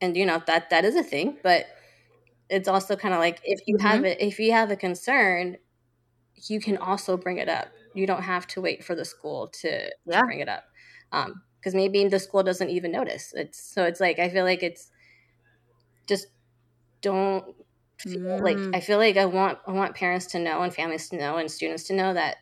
and 0.00 0.16
you 0.16 0.26
know 0.26 0.42
that 0.46 0.70
that 0.70 0.84
is 0.84 0.96
a 0.96 1.02
thing, 1.02 1.38
but 1.42 1.66
it's 2.48 2.68
also 2.68 2.96
kind 2.96 3.14
of 3.14 3.20
like 3.20 3.40
if 3.44 3.60
you 3.66 3.76
mm-hmm. 3.76 3.86
have 3.86 4.04
it, 4.04 4.20
if 4.20 4.38
you 4.38 4.52
have 4.52 4.70
a 4.70 4.76
concern, 4.76 5.56
you 6.48 6.60
can 6.60 6.76
also 6.76 7.16
bring 7.16 7.38
it 7.38 7.48
up. 7.48 7.68
You 7.94 8.06
don't 8.06 8.22
have 8.22 8.46
to 8.48 8.60
wait 8.60 8.84
for 8.84 8.94
the 8.94 9.04
school 9.04 9.48
to, 9.60 9.90
yeah. 10.06 10.20
to 10.20 10.26
bring 10.26 10.40
it 10.40 10.48
up, 10.48 10.64
because 11.10 11.74
um, 11.74 11.76
maybe 11.76 12.06
the 12.08 12.18
school 12.18 12.42
doesn't 12.42 12.70
even 12.70 12.92
notice. 12.92 13.32
It's 13.34 13.62
so 13.62 13.84
it's 13.84 14.00
like 14.00 14.18
I 14.18 14.28
feel 14.28 14.44
like 14.44 14.62
it's 14.62 14.90
just 16.06 16.26
don't 17.00 17.44
feel 17.98 18.20
mm. 18.20 18.42
like 18.42 18.74
I 18.74 18.80
feel 18.80 18.98
like 18.98 19.16
I 19.16 19.26
want 19.26 19.58
I 19.66 19.72
want 19.72 19.94
parents 19.94 20.26
to 20.26 20.38
know 20.38 20.62
and 20.62 20.74
families 20.74 21.08
to 21.10 21.16
know 21.16 21.36
and 21.36 21.50
students 21.50 21.84
to 21.84 21.94
know 21.94 22.14
that 22.14 22.36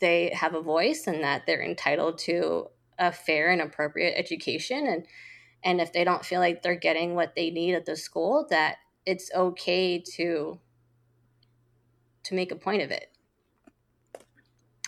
they 0.00 0.32
have 0.34 0.54
a 0.54 0.60
voice 0.60 1.06
and 1.06 1.22
that 1.22 1.46
they're 1.46 1.62
entitled 1.62 2.18
to 2.18 2.68
a 2.98 3.12
fair 3.12 3.50
and 3.50 3.60
appropriate 3.60 4.14
education 4.16 4.86
and 4.86 5.06
and 5.64 5.80
if 5.80 5.92
they 5.92 6.04
don't 6.04 6.24
feel 6.24 6.40
like 6.40 6.62
they're 6.62 6.74
getting 6.74 7.14
what 7.14 7.34
they 7.34 7.50
need 7.50 7.74
at 7.74 7.86
the 7.86 7.96
school 7.96 8.46
that 8.50 8.76
it's 9.06 9.30
okay 9.34 9.98
to 10.16 10.58
to 12.24 12.34
make 12.34 12.50
a 12.52 12.56
point 12.56 12.82
of 12.82 12.90
it. 12.90 13.10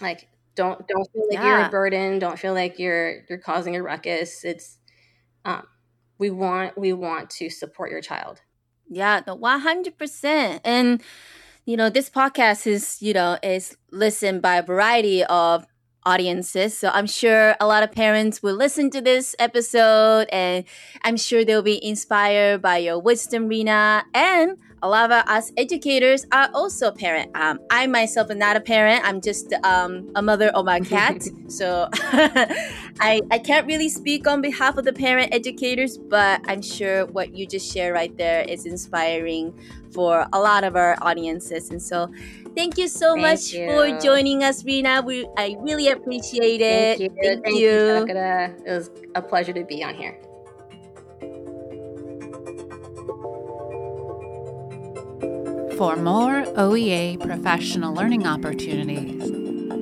Like 0.00 0.28
don't 0.54 0.86
don't 0.86 1.10
feel 1.12 1.26
like 1.28 1.38
yeah. 1.38 1.46
you're 1.46 1.66
a 1.66 1.70
burden 1.70 2.18
don't 2.18 2.38
feel 2.38 2.54
like 2.54 2.78
you're 2.78 3.22
you're 3.28 3.38
causing 3.38 3.76
a 3.76 3.82
ruckus. 3.82 4.44
It's 4.44 4.78
um 5.44 5.66
we 6.18 6.30
want 6.30 6.76
we 6.78 6.92
want 6.92 7.30
to 7.30 7.50
support 7.50 7.90
your 7.90 8.00
child. 8.00 8.42
Yeah 8.88 9.20
the 9.20 9.36
100% 9.36 10.60
and 10.64 11.02
you 11.64 11.76
know 11.76 11.90
this 11.90 12.08
podcast 12.10 12.66
is 12.66 13.00
you 13.00 13.12
know 13.12 13.38
is 13.42 13.76
listened 13.90 14.42
by 14.42 14.56
a 14.56 14.62
variety 14.62 15.24
of 15.24 15.66
audiences. 16.06 16.78
So 16.78 16.88
I'm 16.94 17.06
sure 17.06 17.56
a 17.60 17.66
lot 17.66 17.82
of 17.82 17.92
parents 17.92 18.42
will 18.42 18.54
listen 18.54 18.90
to 18.90 19.02
this 19.02 19.34
episode 19.38 20.28
and 20.32 20.64
I'm 21.04 21.16
sure 21.18 21.44
they'll 21.44 21.62
be 21.62 21.84
inspired 21.84 22.62
by 22.62 22.78
your 22.78 22.98
wisdom, 22.98 23.48
Rena. 23.48 24.04
And 24.14 24.56
a 24.82 24.88
lot 24.88 25.10
of 25.10 25.24
us 25.28 25.52
educators 25.56 26.26
are 26.32 26.50
also 26.54 26.90
parent. 26.90 27.30
Um, 27.34 27.60
I 27.70 27.86
myself 27.86 28.30
am 28.30 28.38
not 28.38 28.56
a 28.56 28.60
parent. 28.60 29.02
I'm 29.04 29.20
just 29.20 29.52
um, 29.64 30.10
a 30.14 30.22
mother 30.22 30.48
of 30.48 30.64
my 30.64 30.80
cat. 30.80 31.22
so 31.48 31.88
I, 31.92 33.22
I 33.30 33.38
can't 33.38 33.66
really 33.66 33.88
speak 33.88 34.26
on 34.26 34.40
behalf 34.40 34.76
of 34.76 34.84
the 34.84 34.92
parent 34.92 35.34
educators, 35.34 35.98
but 35.98 36.40
I'm 36.46 36.62
sure 36.62 37.06
what 37.06 37.34
you 37.34 37.46
just 37.46 37.72
shared 37.72 37.94
right 37.94 38.16
there 38.16 38.42
is 38.42 38.66
inspiring 38.66 39.54
for 39.92 40.26
a 40.32 40.38
lot 40.38 40.64
of 40.64 40.76
our 40.76 40.96
audiences. 41.00 41.70
And 41.70 41.82
so 41.82 42.10
Thank 42.56 42.78
you 42.78 42.88
so 42.88 43.12
Thank 43.12 43.20
much 43.20 43.52
you. 43.52 43.66
for 43.68 44.00
joining 44.00 44.42
us, 44.42 44.64
Rena. 44.64 45.02
We 45.02 45.28
I 45.36 45.56
really 45.60 45.88
appreciate 45.88 46.62
it. 46.62 46.96
Thank 46.96 47.00
you. 47.00 47.10
Thank, 47.22 47.44
Thank 47.44 47.58
you. 47.58 47.70
you. 47.70 48.06
It 48.64 48.70
was 48.72 48.90
a 49.14 49.20
pleasure 49.20 49.52
to 49.52 49.62
be 49.62 49.84
on 49.84 49.94
here. 49.94 50.18
For 55.76 55.94
more 55.94 56.42
OEA 56.56 57.20
professional 57.20 57.94
learning 57.94 58.26
opportunities, 58.26 59.30